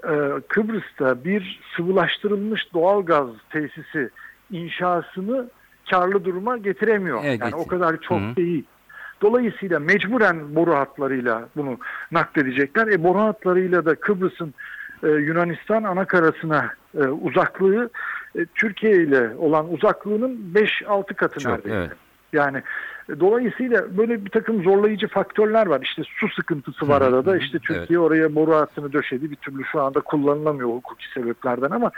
e, 0.05 0.15
Kıbrıs'ta 0.49 1.25
bir 1.25 1.61
sıvılaştırılmış 1.77 2.75
doğal 2.75 3.03
gaz 3.03 3.29
tesisi 3.51 4.11
inşasını 4.51 5.51
karlı 5.91 6.25
duruma 6.25 6.57
getiremiyor. 6.57 7.21
Evet, 7.25 7.41
yani 7.41 7.55
o 7.55 7.67
kadar 7.67 8.01
çok 8.01 8.21
Hı 8.21 8.31
hı. 8.31 8.37
değil. 8.37 8.65
Dolayısıyla 9.23 9.81
mecburen 9.81 10.55
boru 10.55 10.75
hatlarıyla 10.75 11.49
bunu 11.57 11.79
nakledecekler. 12.13 12.87
E 12.87 13.05
boru 13.05 13.19
hatlarıyla 13.19 13.85
da 13.85 13.95
Kıbrıs'ın 13.95 14.55
e, 15.03 15.09
Yunanistan 15.09 15.83
anakarasına 15.83 16.71
e, 16.95 17.03
uzaklığı 17.03 17.91
e, 18.39 18.47
Türkiye 18.55 18.97
ile 18.97 19.31
olan 19.39 19.73
uzaklığının 19.73 20.53
5-6 20.55 21.15
katı 21.15 21.41
Çok, 21.41 21.53
neredeyse. 21.53 21.77
evet. 21.77 22.06
Yani 22.37 22.63
e, 23.09 23.21
dolayısıyla 23.21 23.97
böyle 23.99 24.25
bir 24.25 24.31
takım 24.31 24.63
zorlayıcı 24.63 25.09
faktörler 25.09 25.67
var. 25.67 25.81
İşte 25.83 26.03
su 26.05 26.29
sıkıntısı 26.29 26.89
var 26.89 27.03
arada. 27.03 27.37
İşte 27.37 27.59
Türkiye 27.59 27.99
oraya 27.99 28.35
boru 28.35 28.55
hattını 28.55 28.93
döşedi. 28.93 29.31
Bir 29.31 29.37
türlü 29.37 29.65
şu 29.73 29.83
anda 29.83 30.01
kullanılamıyor 30.01 30.69
hukuki 30.69 31.05
sebeplerden 31.15 31.71
ama 31.71 31.91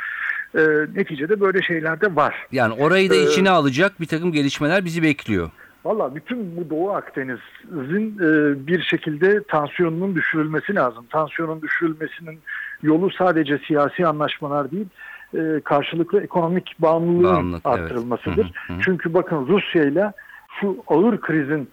e, 0.54 0.61
neticede 0.95 1.40
böyle 1.40 1.62
şeyler 1.62 2.00
de 2.00 2.16
var. 2.16 2.35
Yani 2.52 2.75
orayı 2.75 3.11
da 3.11 3.14
Ee, 3.14 3.23
içine 3.23 3.50
alacak 3.50 4.00
bir 4.00 4.07
takım 4.07 4.33
gelişmeler 4.33 4.85
bizi 4.85 5.02
bekliyor. 5.02 5.50
Valla 5.85 6.14
bütün 6.14 6.57
bu 6.57 6.71
Doğu 6.71 6.90
Akdeniz'in 6.90 8.18
e, 8.18 8.66
bir 8.66 8.83
şekilde 8.83 9.42
tansiyonunun 9.42 10.14
düşürülmesi 10.14 10.75
lazım. 10.75 11.07
Tansiyonun 11.11 11.62
düşürülmesinin 11.62 12.38
yolu 12.83 13.11
sadece 13.11 13.59
siyasi 13.59 14.07
anlaşmalar 14.07 14.71
değil, 14.71 14.87
e, 15.35 15.61
karşılıklı 15.64 16.23
ekonomik 16.23 16.76
bağımlılığın 16.78 17.25
Bağımlılık, 17.25 17.62
evet. 17.66 17.80
arttırılmasıdır. 17.80 18.52
Hı 18.66 18.73
hı, 18.73 18.76
hı. 18.76 18.80
Çünkü 18.85 19.14
bakın 19.14 19.47
Rusya 19.47 19.85
ile 19.85 20.12
şu 20.61 20.77
ağır 20.87 21.21
krizin 21.21 21.69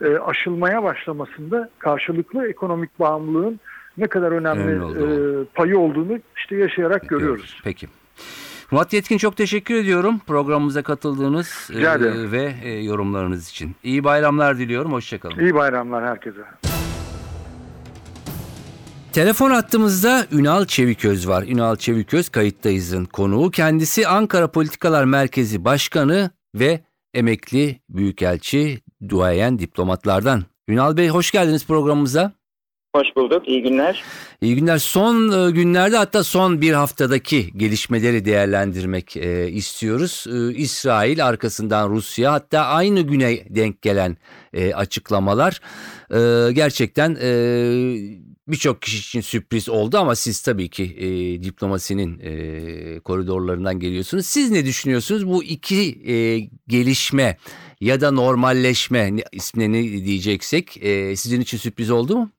e, 0.00 0.18
aşılmaya 0.18 0.82
başlamasında 0.82 1.70
karşılıklı 1.78 2.48
ekonomik 2.48 3.00
bağımlılığın 3.00 3.60
ne 3.98 4.06
kadar 4.06 4.32
önemli 4.32 4.62
Önemli 4.62 4.84
olduğu. 4.84 5.42
e, 5.42 5.44
payı 5.44 5.78
olduğunu 5.78 6.18
işte 6.36 6.56
yaşayarak 6.56 7.08
görüyoruz. 7.08 7.60
Peki. 7.64 7.88
Murat 8.70 8.92
Yetkin 8.92 9.18
çok 9.18 9.36
teşekkür 9.36 9.74
ediyorum 9.74 10.20
programımıza 10.26 10.82
katıldığınız 10.82 11.70
e, 11.74 12.32
ve 12.32 12.54
e, 12.64 12.70
yorumlarınız 12.82 13.48
için. 13.50 13.76
İyi 13.82 14.04
bayramlar 14.04 14.58
diliyorum. 14.58 14.92
Hoşçakalın. 14.92 15.38
İyi 15.38 15.54
bayramlar 15.54 16.04
herkese. 16.06 16.40
Telefon 19.12 19.50
hattımızda 19.50 20.26
Ünal 20.32 20.64
Çeviköz 20.64 21.28
var. 21.28 21.44
Ünal 21.48 21.76
Çeviköz 21.76 22.28
kayıttayızın 22.28 23.04
konuğu. 23.04 23.50
Kendisi 23.50 24.08
Ankara 24.08 24.50
Politikalar 24.50 25.04
Merkezi 25.04 25.64
Başkanı 25.64 26.30
ve 26.54 26.80
emekli 27.18 27.80
büyükelçi, 27.88 28.80
duayen 29.08 29.58
diplomatlardan. 29.58 30.44
Ünal 30.68 30.96
Bey 30.96 31.08
hoş 31.08 31.30
geldiniz 31.30 31.66
programımıza. 31.66 32.32
Hoş 32.96 33.06
bulduk. 33.16 33.48
İyi 33.48 33.62
günler. 33.62 34.02
İyi 34.40 34.56
günler. 34.56 34.78
Son 34.78 35.46
e, 35.48 35.50
günlerde 35.50 35.96
hatta 35.96 36.24
son 36.24 36.60
bir 36.60 36.72
haftadaki 36.72 37.58
gelişmeleri 37.58 38.24
değerlendirmek 38.24 39.16
e, 39.16 39.48
istiyoruz. 39.50 40.26
E, 40.28 40.54
İsrail 40.54 41.26
arkasından 41.26 41.90
Rusya 41.90 42.32
hatta 42.32 42.60
aynı 42.60 43.00
güne 43.00 43.54
denk 43.54 43.82
gelen 43.82 44.16
e, 44.52 44.74
açıklamalar 44.74 45.60
gerçekten 46.52 47.16
birçok 48.48 48.82
kişi 48.82 48.98
için 48.98 49.20
sürpriz 49.20 49.68
oldu 49.68 49.98
ama 49.98 50.16
siz 50.16 50.42
tabii 50.42 50.68
ki 50.68 50.84
e, 50.98 51.42
diplomasinin 51.42 52.20
e, 52.22 53.00
koridorlarından 53.00 53.80
geliyorsunuz. 53.80 54.26
Siz 54.26 54.50
ne 54.50 54.64
düşünüyorsunuz 54.64 55.26
bu 55.26 55.44
iki 55.44 56.02
e, 56.06 56.38
gelişme 56.68 57.36
ya 57.80 58.00
da 58.00 58.10
normalleşme 58.10 59.16
ne 59.56 59.82
diyeceksek 59.82 60.76
e, 60.82 61.16
sizin 61.16 61.40
için 61.40 61.58
sürpriz 61.58 61.90
oldu 61.90 62.16
mu? 62.16 62.30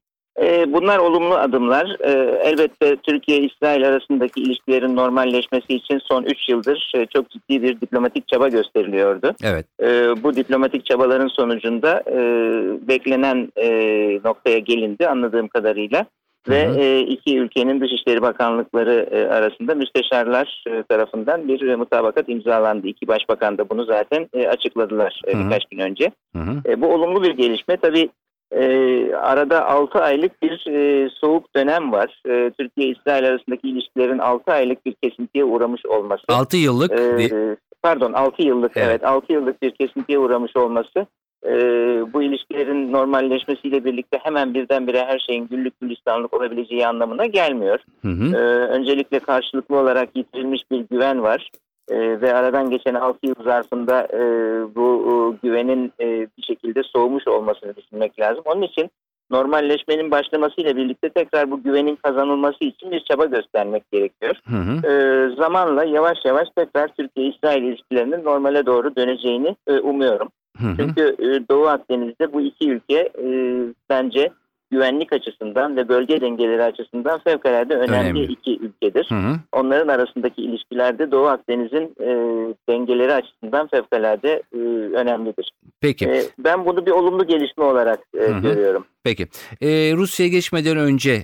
Ee, 0.42 0.74
bunlar 0.74 1.00
olumlu 1.00 1.36
adımlar. 1.36 1.96
Ee, 2.00 2.42
elbette 2.44 2.96
Türkiye-İsrail 2.96 3.88
arasındaki 3.88 4.42
ilişkilerin 4.42 4.96
normalleşmesi 4.96 5.74
için 5.74 6.00
son 6.04 6.24
3 6.24 6.50
yıldır 6.50 6.92
e, 6.96 7.06
çok 7.06 7.30
ciddi 7.30 7.64
bir 7.64 7.82
diplomatik 7.82 8.28
çaba 8.28 8.48
gösteriliyordu. 8.48 9.34
Evet. 9.44 9.66
Ee, 9.82 10.24
bu 10.24 10.36
diplomatik 10.36 10.86
çabaların 10.86 11.28
sonucunda 11.28 12.04
e, 12.12 12.18
beklenen 12.88 13.52
e, 13.56 13.70
noktaya 14.26 14.60
gelindi 14.60 15.08
anladığım 15.08 15.48
kadarıyla. 15.48 16.06
Ve 16.50 16.68
Hı 16.68 16.72
hı. 16.72 17.00
iki 17.00 17.38
ülkenin 17.38 17.82
Dışişleri 17.82 18.22
Bakanlıkları 18.22 19.28
arasında 19.32 19.76
müsteşarlar 19.76 20.64
tarafından 20.90 21.48
bir 21.48 21.76
mutabakat 21.76 22.30
imzalandı. 22.30 22.88
İki 22.88 23.08
başbakan 23.08 23.58
da 23.58 23.70
bunu 23.70 23.86
zaten 23.86 24.30
açıkladılar 24.50 25.22
Hı 25.26 25.38
hı. 25.38 25.46
birkaç 25.46 25.66
gün 25.66 25.80
önce. 25.80 26.12
Hı 26.36 26.40
hı. 26.40 26.82
Bu 26.82 26.88
olumlu 26.88 27.24
bir 27.24 27.32
gelişme. 27.32 27.78
Tabii 27.78 28.10
e, 28.52 29.14
arada 29.16 29.66
6 29.66 30.00
aylık 30.00 30.42
bir 30.44 30.68
e, 30.68 31.10
soğuk 31.10 31.56
dönem 31.56 31.92
var. 31.92 32.22
E, 32.30 32.52
Türkiye-İsrail 32.60 33.28
arasındaki 33.28 33.70
ilişkilerin 33.70 34.20
6 34.20 34.52
aylık 34.52 34.86
bir 34.86 34.94
kesintiye 34.94 35.44
uğramış 35.44 35.86
olması. 35.86 36.24
6 36.30 36.58
yıllık 36.58 36.92
E, 36.92 37.58
pardon 37.84 38.14
6 38.14 38.44
yıllık 38.44 38.78
Evet. 38.78 38.88
evet, 38.90 39.04
6 39.04 39.34
yıllık 39.34 39.62
bir 39.62 39.72
kesintiye 39.72 40.20
uğramış 40.20 40.56
olması 40.56 41.06
e, 41.46 41.52
bu 42.14 42.24
ilişkilerin 42.24 42.92
normalleşmesiyle 42.92 43.86
birlikte 43.86 44.20
hemen 44.24 44.54
birdenbire 44.54 45.06
her 45.06 45.20
şeyin 45.20 45.48
güllük 45.48 45.80
gülistanlık 45.82 46.34
olabileceği 46.34 46.88
anlamına 46.88 47.26
gelmiyor. 47.26 47.80
Hı 48.02 48.08
hı. 48.08 48.36
Ee, 48.36 48.40
öncelikle 48.68 49.20
karşılıklı 49.20 49.78
olarak 49.78 50.10
yitirilmiş 50.16 50.62
bir 50.72 50.86
güven 50.92 51.24
var. 51.24 51.52
Ee, 51.90 52.22
ve 52.22 52.34
aradan 52.34 52.70
geçen 52.70 52.94
6 52.96 53.18
yıl 53.24 53.44
zarfında 53.44 54.08
e, 54.14 54.20
bu 54.76 54.88
e, 55.06 55.14
güvenin 55.48 55.94
e, 56.00 56.28
bir 56.38 56.44
şekilde 56.44 56.84
soğumuş 56.84 57.28
olmasını 57.28 57.76
düşünmek 57.76 58.20
lazım. 58.20 58.44
Onun 58.46 58.62
için 58.62 58.90
normalleşmenin 59.32 60.12
başlamasıyla 60.12 60.76
birlikte 60.76 61.10
tekrar 61.10 61.52
bu 61.52 61.64
güvenin 61.64 61.96
kazanılması 61.96 62.64
için 62.64 62.92
bir 62.92 63.00
çaba 63.00 63.26
göstermek 63.26 63.92
gerekiyor. 63.92 64.36
Hı 64.50 64.56
hı. 64.56 64.88
Ee, 64.88 65.36
zamanla 65.36 65.84
yavaş 65.84 66.18
yavaş 66.26 66.48
tekrar 66.56 66.88
Türkiye-İsrail 66.88 67.64
ilişkilerinin 67.64 68.24
normale 68.24 68.66
doğru 68.66 68.96
döneceğini 68.96 69.56
e, 69.68 69.80
umuyorum. 69.80 70.30
Hı 70.58 70.68
hı. 70.68 70.74
Çünkü 70.78 71.16
e, 71.20 71.48
Doğu 71.52 71.68
Akdeniz'de 71.68 72.34
bu 72.34 72.42
iki 72.42 72.72
ülke 72.72 73.10
e, 73.24 73.28
bence 73.90 74.30
güvenlik 74.72 75.14
açısından 75.14 75.78
ve 75.78 75.90
bölge 75.90 76.22
dengeleri 76.22 76.64
açısından 76.64 77.20
fevkalade 77.20 77.76
önemli, 77.76 78.20
Önemli. 78.20 78.24
iki 78.32 78.60
ülkedir. 78.60 79.06
Hı 79.10 79.16
hı. 79.16 79.36
Onların 79.52 79.88
arasındaki 79.88 80.42
ilişkilerde 80.42 81.12
Doğu 81.12 81.28
Akdeniz'in 81.28 81.96
e, 82.00 82.10
dengeleri 82.70 83.14
açısından 83.14 83.68
fevkalade 83.68 84.44
e, 84.54 84.58
önemlidir. 84.96 85.52
Peki. 85.82 86.06
E, 86.06 86.24
ben 86.40 86.66
bunu 86.66 86.86
bir 86.86 86.92
olumlu 86.92 87.28
gelişme 87.28 87.64
olarak 87.64 88.00
e, 88.18 88.20
Hı 88.20 88.36
hı. 88.36 88.42
görüyorum. 88.42 88.86
Peki. 89.04 89.28
Ee, 89.62 89.94
Rusya'ya 89.96 90.32
geçmeden 90.32 90.78
önce 90.78 91.24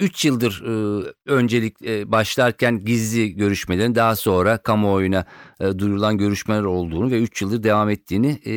3 0.00 0.24
yıldır 0.24 0.62
e, 0.66 1.04
öncelik 1.26 1.82
e, 1.82 2.12
başlarken 2.12 2.84
gizli 2.84 3.36
görüşmelerin 3.36 3.94
daha 3.94 4.16
sonra 4.16 4.58
kamuoyuna 4.58 5.24
e, 5.60 5.78
duyurulan 5.78 6.18
görüşmeler 6.18 6.62
olduğunu 6.62 7.10
ve 7.10 7.18
3 7.18 7.42
yıldır 7.42 7.62
devam 7.62 7.90
ettiğini 7.90 8.30
e, 8.46 8.52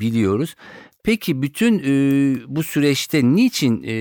biliyoruz. 0.00 0.54
Peki 1.08 1.42
bütün 1.42 1.78
e, 1.78 1.92
bu 2.46 2.62
süreçte 2.62 3.18
niçin 3.24 3.82
e, 3.82 3.94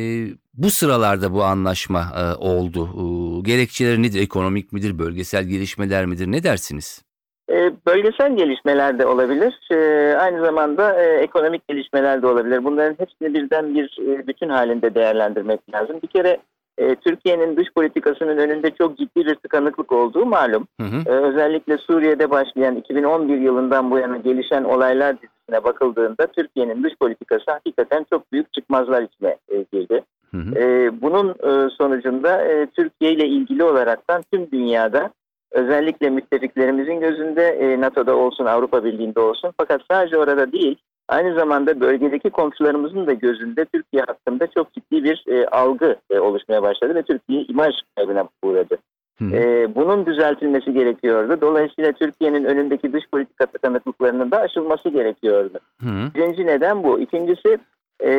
bu 0.53 0.69
sıralarda 0.69 1.33
bu 1.33 1.43
anlaşma 1.43 1.99
e, 1.99 2.45
oldu? 2.45 2.89
E, 2.95 3.03
gerekçeleri 3.41 4.03
nedir? 4.03 4.21
Ekonomik 4.21 4.73
midir? 4.73 4.99
Bölgesel 4.99 5.43
gelişmeler 5.43 6.05
midir? 6.05 6.27
Ne 6.27 6.43
dersiniz? 6.43 7.05
E, 7.49 7.71
bölgesel 7.87 8.37
gelişmeler 8.37 8.99
de 8.99 9.05
olabilir. 9.05 9.59
E, 9.71 9.77
aynı 10.17 10.45
zamanda 10.45 11.03
e, 11.03 11.17
ekonomik 11.17 11.67
gelişmeler 11.67 12.21
de 12.21 12.27
olabilir. 12.27 12.63
Bunların 12.63 12.95
hepsini 12.99 13.33
birden 13.33 13.75
bir 13.75 13.97
e, 14.07 14.27
bütün 14.27 14.49
halinde 14.49 14.95
değerlendirmek 14.95 15.73
lazım. 15.73 15.99
Bir 16.03 16.07
kere 16.07 16.37
e, 16.77 16.95
Türkiye'nin 16.95 17.57
dış 17.57 17.67
politikasının 17.75 18.37
önünde 18.37 18.71
çok 18.71 18.97
ciddi 18.97 19.25
bir 19.25 19.35
tıkanıklık 19.35 19.91
olduğu 19.91 20.25
malum. 20.25 20.67
Hı 20.81 20.87
hı. 20.87 21.01
Ee, 21.05 21.11
özellikle 21.11 21.77
Suriye'de 21.77 22.29
başlayan 22.29 22.75
2011 22.75 23.37
yılından 23.37 23.91
bu 23.91 23.97
yana 23.97 24.17
gelişen 24.17 24.63
olaylar 24.63 25.15
dizisine 25.48 25.63
bakıldığında 25.63 26.27
Türkiye'nin 26.27 26.84
dış 26.84 26.94
politikası 27.00 27.51
hakikaten 27.51 28.06
çok 28.10 28.32
büyük 28.32 28.54
çıkmazlar 28.54 29.01
içine 29.01 29.38
e, 29.50 29.66
girdi. 29.74 30.04
Hı 30.32 30.38
hı. 30.38 30.60
Ee, 30.60 31.01
bunun 31.01 31.30
e, 31.30 31.70
sonucunda 31.70 32.42
e, 32.46 32.68
Türkiye 32.68 33.12
ile 33.12 33.27
ilgili 33.27 33.63
olaraktan 33.63 34.24
tüm 34.34 34.51
dünyada 34.51 35.10
özellikle 35.51 36.10
müttefiklerimizin 36.10 37.00
gözünde 37.00 37.48
e, 37.48 37.82
NATO'da 37.82 38.16
olsun 38.16 38.46
Avrupa 38.46 38.84
Birliği'nde 38.84 39.20
olsun 39.20 39.54
fakat 39.58 39.82
sadece 39.92 40.18
orada 40.18 40.51
değil 40.51 40.77
aynı 41.08 41.39
zamanda 41.39 41.80
bölgedeki 41.80 42.30
komşularımızın 42.30 43.08
da 43.08 43.13
gözünde 43.13 43.66
Türkiye 43.66 44.04
hakkında 44.04 44.48
çok 44.48 44.74
ciddi 44.74 45.04
bir 45.04 45.24
e, 45.27 45.48
algı 45.48 45.96
e, 46.10 46.20
oluşmaya 46.20 46.63
başladı 46.63 46.96
ve 46.96 47.04
Türkiye 47.04 47.42
imaj 47.44 47.75
kaybına 47.96 48.30
uğradı. 48.44 48.77
Ee, 49.21 49.75
bunun 49.75 50.05
düzeltilmesi 50.05 50.74
gerekiyordu. 50.74 51.41
Dolayısıyla 51.41 51.91
Türkiye'nin 51.91 52.43
önündeki 52.43 52.93
dış 52.93 53.03
politika 53.12 53.45
tıkanıklıklarının 53.45 54.31
da 54.31 54.38
aşılması 54.38 54.89
gerekiyordu. 54.89 55.59
Hı. 55.81 56.15
Birinci 56.15 56.45
neden 56.45 56.83
bu. 56.83 57.00
İkincisi 57.00 57.57
e, 58.03 58.09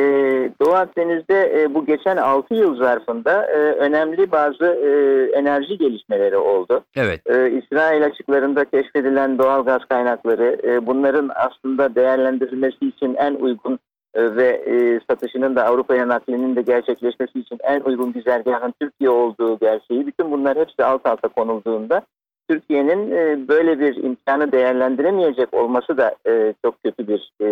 Doğu 0.61 0.73
Akdeniz'de 0.73 1.61
e, 1.61 1.73
bu 1.73 1.85
geçen 1.85 2.17
6 2.17 2.53
yıl 2.53 2.75
zarfında 2.75 3.45
e, 3.45 3.57
önemli 3.57 4.31
bazı 4.31 4.65
e, 4.65 4.89
enerji 5.39 5.77
gelişmeleri 5.77 6.37
oldu. 6.37 6.83
Evet. 6.95 7.21
E, 7.29 7.51
İsrail 7.51 8.05
açıklarında 8.05 8.65
keşfedilen 8.65 9.37
doğal 9.37 9.65
gaz 9.65 9.85
kaynakları 9.85 10.57
e, 10.63 10.87
bunların 10.87 11.29
aslında 11.35 11.95
değerlendirilmesi 11.95 12.87
için 12.87 13.15
en 13.15 13.35
uygun 13.35 13.73
e, 13.73 13.88
ve 14.15 14.47
e, 14.47 14.99
satışının 15.09 15.55
da 15.55 15.65
Avrupa'ya 15.65 16.07
naklinin 16.07 16.55
de 16.55 16.61
gerçekleşmesi 16.61 17.39
için 17.39 17.57
en 17.63 17.81
uygun 17.81 18.13
güzergahın 18.13 18.73
Türkiye 18.81 19.09
olduğu 19.09 19.59
gerçeği 19.59 20.07
bütün 20.07 20.31
bunlar 20.31 20.57
hepsi 20.57 20.83
alt 20.83 21.05
alta 21.05 21.27
konulduğunda 21.27 22.01
Türkiye'nin 22.49 23.11
e, 23.11 23.47
böyle 23.47 23.79
bir 23.79 23.95
imkanı 24.03 24.51
değerlendiremeyecek 24.51 25.53
olması 25.53 25.97
da 25.97 26.15
e, 26.27 26.53
çok 26.65 26.83
kötü 26.83 27.07
bir 27.07 27.31
e, 27.41 27.47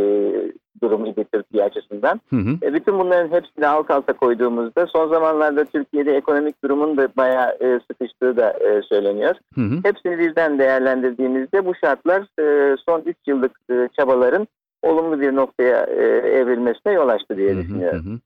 durum 0.82 1.06
idi 1.06 1.26
Türkiye 1.34 1.64
açısından. 1.64 2.22
Hı 2.30 2.36
hı. 2.36 2.58
E, 2.62 2.74
bütün 2.74 3.00
bunların 3.00 3.32
hepsini 3.32 3.68
alt 3.68 3.92
alta 3.92 4.14
koyduğumuzda 4.14 4.88
son 4.88 5.10
zamanlarda 5.10 5.66
Türkiye'de 5.66 6.16
ekonomik 6.16 6.64
durumun 6.64 6.98
da 6.98 7.08
bayağı 7.18 7.58
e, 7.60 7.80
sıkıştığı 7.92 8.38
da 8.38 8.52
e, 8.52 8.82
söyleniyor. 8.82 9.36
Hı 9.56 9.62
hı. 9.62 9.76
Hepsini 9.84 10.20
birden 10.20 10.60
değerlendirdiğimizde 10.60 11.66
bu 11.66 11.76
şartlar 11.76 12.22
e, 12.40 12.76
son 12.90 13.02
3 13.06 13.18
yıllık 13.28 13.52
e, 13.72 13.90
çabaların 14.00 14.48
olumlu 14.88 15.22
bir 15.22 15.36
noktaya 15.36 15.84
e, 15.86 16.04
evrilmesine 16.28 16.94
yol 16.94 17.10
açtı 17.10 17.38
diye 17.38 17.50
Hı 17.54 17.54
hı, 17.54 17.64
düşünüyorum. 17.64 18.06
hı 18.06 18.10
hı. 18.14 18.20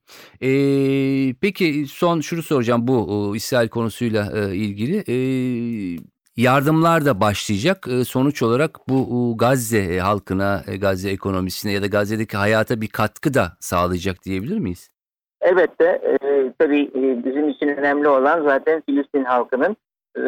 Ee, 0.47 1.33
peki 1.41 1.85
son 1.87 2.19
şunu 2.19 2.41
soracağım 2.41 2.87
bu 2.87 3.31
e, 3.33 3.37
İsrail 3.37 3.69
konusuyla 3.69 4.27
e, 4.35 4.55
ilgili. 4.55 5.03
Ee, 5.07 5.97
yardımlar 6.37 7.05
da 7.05 7.21
başlayacak. 7.21 7.87
Ee, 7.89 8.03
sonuç 8.03 8.43
olarak 8.43 8.77
bu 8.89 8.99
e, 8.99 9.37
Gazze 9.37 9.77
e, 9.95 9.99
halkına, 9.99 10.63
e, 10.67 10.77
Gazze 10.77 11.09
ekonomisine 11.09 11.71
ya 11.71 11.81
da 11.81 11.87
Gazze'deki 11.87 12.37
hayata 12.37 12.81
bir 12.81 12.87
katkı 12.87 13.33
da 13.33 13.51
sağlayacak 13.59 14.23
diyebilir 14.25 14.57
miyiz? 14.57 14.89
Elbette 15.41 15.85
e, 15.85 16.53
tabii 16.59 16.81
e, 16.81 17.25
bizim 17.25 17.49
için 17.49 17.67
önemli 17.67 18.07
olan 18.07 18.43
zaten 18.43 18.81
Filistin 18.85 19.23
halkının 19.23 19.77
e, 20.17 20.23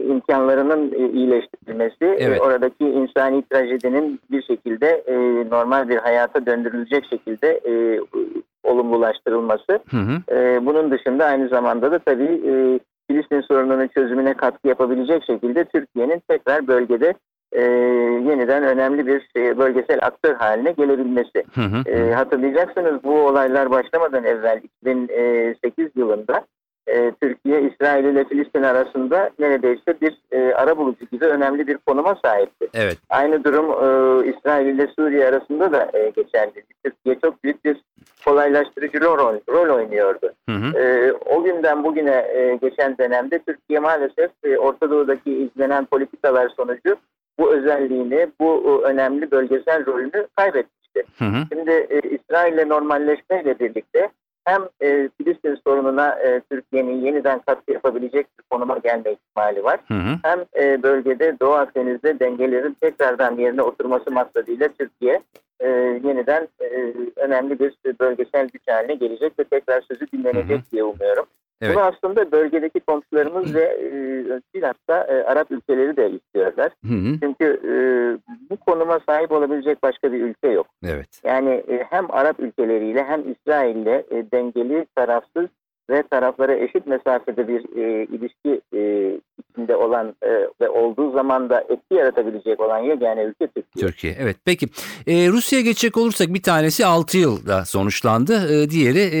imkanlarının 0.00 0.92
e, 0.92 1.10
iyileştirilmesi, 1.12 2.04
e, 2.04 2.24
Evet. 2.24 2.40
oradaki 2.40 2.84
insani 2.84 3.42
trajedinin 3.42 4.20
bir 4.30 4.42
şekilde 4.42 4.86
e, 4.86 5.14
normal 5.50 5.88
bir 5.88 5.96
hayata 5.96 6.46
döndürülecek 6.46 7.04
şekilde 7.10 7.60
e, 7.68 8.00
olumlulaştırılması. 8.62 9.78
Hı 9.90 9.96
hı. 9.96 10.34
E, 10.36 10.66
bunun 10.66 10.90
dışında 10.90 11.24
aynı 11.24 11.48
zamanda 11.48 11.92
da 11.92 11.98
tabii 11.98 12.42
e, 12.46 12.80
Filistin 13.10 13.40
sorununun 13.40 13.88
çözümüne 13.88 14.34
katkı 14.34 14.68
yapabilecek 14.68 15.24
şekilde 15.24 15.64
Türkiye'nin 15.64 16.22
tekrar 16.28 16.66
bölgede 16.66 17.14
e, 17.52 17.62
yeniden 18.30 18.62
önemli 18.62 19.06
bir 19.06 19.28
e, 19.36 19.58
bölgesel 19.58 19.98
aktör 20.02 20.34
haline 20.34 20.72
gelebilmesi. 20.72 21.44
Hı 21.54 21.60
hı. 21.60 21.90
E, 21.90 22.14
hatırlayacaksınız 22.14 23.04
bu 23.04 23.20
olaylar 23.20 23.70
başlamadan 23.70 24.24
evvel 24.24 24.60
2008 24.82 25.88
yılında 25.96 26.44
e, 26.88 27.12
Türkiye, 27.22 27.62
İsrail 27.62 28.04
ile 28.04 28.24
Filistin 28.24 28.62
arasında 28.62 29.30
neredeyse 29.38 30.00
bir 30.00 30.18
e, 30.32 30.54
ara 30.54 30.76
bulucu 30.76 31.06
gibi 31.12 31.24
önemli 31.24 31.66
bir 31.66 31.76
konuma 31.76 32.16
sahipti. 32.24 32.68
Evet. 32.74 32.98
Aynı 33.10 33.44
durum 33.44 33.66
e, 33.66 34.28
İsrail 34.28 34.66
ile 34.66 34.86
Suriye 34.96 35.26
arasında 35.26 35.72
da 35.72 35.90
e, 35.94 36.08
geçerli. 36.08 36.64
Türkiye 36.84 37.18
çok 37.24 37.44
büyük 37.44 37.64
bir 37.64 37.76
kolaylaştırıcı 38.24 39.00
rol, 39.00 39.40
rol 39.48 39.76
oynuyordu. 39.76 40.32
Hı 40.48 40.54
hı. 40.54 40.78
E, 40.78 41.12
o 41.12 41.42
günden 41.42 41.84
bugüne 41.84 42.16
e, 42.34 42.58
geçen 42.62 42.98
dönemde 42.98 43.38
Türkiye 43.38 43.78
maalesef 43.78 44.30
e, 44.44 44.58
Orta 44.58 44.90
Doğu'daki 44.90 45.32
izlenen 45.32 45.84
politikalar 45.84 46.48
sonucu 46.48 46.96
bu 47.38 47.52
özelliğini, 47.52 48.28
bu 48.40 48.62
e, 48.66 48.88
önemli 48.88 49.30
bölgesel 49.30 49.86
rolünü 49.86 50.26
kaybetmişti. 50.36 51.04
Hı 51.18 51.24
hı. 51.24 51.44
Şimdi 51.52 51.70
e, 51.70 52.00
İsrail'le 52.00 52.68
normalleşmeyle 52.68 53.58
birlikte 53.58 54.08
hem 54.48 54.68
e, 54.82 55.08
Filistin 55.18 55.58
sorununa 55.66 56.08
e, 56.08 56.40
Türkiye'nin 56.50 57.00
yeniden 57.00 57.38
katkı 57.38 57.72
yapabilecek 57.72 58.26
bir 58.38 58.44
konuma 58.50 58.78
gelme 58.78 59.12
ihtimali 59.12 59.64
var. 59.64 59.80
Hı 59.88 59.94
hı. 59.94 60.18
Hem 60.22 60.44
e, 60.56 60.82
bölgede 60.82 61.36
Doğu 61.40 61.52
Akdeniz'de 61.52 62.20
dengelerin 62.20 62.76
tekrardan 62.80 63.36
yerine 63.36 63.62
oturması 63.62 64.10
maksadıyla 64.10 64.68
Türkiye 64.68 65.22
e, 65.60 65.68
yeniden 66.04 66.48
e, 66.60 66.94
önemli 67.16 67.58
bir 67.58 67.74
bölgesel 68.00 68.48
güç 68.48 68.62
haline 68.68 68.94
gelecek 68.94 69.38
ve 69.38 69.44
tekrar 69.44 69.80
sözü 69.80 70.06
dinlenecek 70.12 70.58
Hı 70.58 70.66
hı. 70.66 70.70
diye 70.72 70.84
umuyorum. 70.84 71.26
Evet. 71.60 71.76
Bunu 71.76 71.84
aslında 71.84 72.32
bölgedeki 72.32 72.80
komşularımız 72.80 73.54
ve 73.54 73.62
e, 73.62 73.90
bilhassa 74.54 75.04
e, 75.04 75.24
Arap 75.24 75.50
ülkeleri 75.50 75.96
de 75.96 76.10
istiyorlar. 76.10 76.72
Hı 76.86 76.94
hı. 76.94 77.20
Çünkü 77.22 77.60
e, 77.64 77.72
bu 78.50 78.56
konuma 78.56 79.00
sahip 79.08 79.32
olabilecek 79.32 79.82
başka 79.82 80.12
bir 80.12 80.22
ülke 80.22 80.48
yok. 80.48 80.66
Evet. 80.84 81.20
Yani 81.24 81.50
e, 81.50 81.84
hem 81.90 82.10
Arap 82.10 82.40
ülkeleriyle 82.40 83.04
hem 83.04 83.32
İsrail'le 83.32 84.04
e, 84.10 84.30
dengeli, 84.32 84.86
tarafsız 84.96 85.46
ve 85.90 86.02
taraflara 86.02 86.54
eşit 86.54 86.86
mesafede 86.86 87.48
bir 87.48 87.76
e, 87.76 88.04
ilişki 88.04 88.60
e, 88.74 88.80
içinde 89.58 89.76
olan 89.76 90.14
e, 90.22 90.30
ve 90.60 90.68
olduğu 90.68 91.12
zaman 91.12 91.50
da 91.50 91.60
etki 91.60 91.94
yaratabilecek 91.94 92.60
olan 92.60 92.78
yegane 92.78 93.22
ülke 93.22 93.46
Türkiye. 93.46 93.86
Türkiye. 93.86 94.16
Evet. 94.18 94.36
Peki. 94.44 94.66
Ee, 95.06 95.28
Rusya'ya 95.28 95.64
geçecek 95.64 95.96
olursak 95.96 96.34
bir 96.34 96.42
tanesi 96.42 96.86
6 96.86 97.18
yılda 97.18 97.64
sonuçlandı. 97.64 98.62
Ee, 98.62 98.70
diğeri 98.70 98.98
e, 98.98 99.20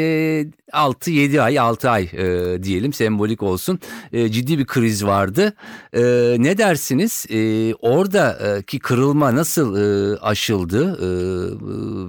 6-7 0.72 1.40
ay, 1.40 1.58
6 1.58 1.90
ay 1.90 2.02
e, 2.02 2.62
diyelim 2.62 2.92
sembolik 2.92 3.42
olsun. 3.42 3.78
E, 4.12 4.28
ciddi 4.28 4.58
bir 4.58 4.66
kriz 4.66 5.06
vardı. 5.06 5.52
E, 5.92 6.02
ne 6.38 6.58
dersiniz? 6.58 7.26
E, 7.30 7.74
oradaki 7.74 8.78
kırılma 8.78 9.34
nasıl 9.34 9.76
e, 9.76 10.18
aşıldı? 10.18 10.98
E, 11.02 11.08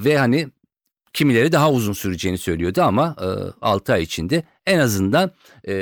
ve 0.05 0.17
hani 0.17 0.47
kimileri 1.13 1.51
daha 1.51 1.71
uzun 1.71 1.93
süreceğini 1.93 2.37
söylüyordu 2.37 2.81
ama 2.81 3.15
e, 3.21 3.27
6 3.61 3.93
ay 3.93 4.03
içinde 4.03 4.43
en 4.65 4.79
azından 4.79 5.31
e, 5.67 5.73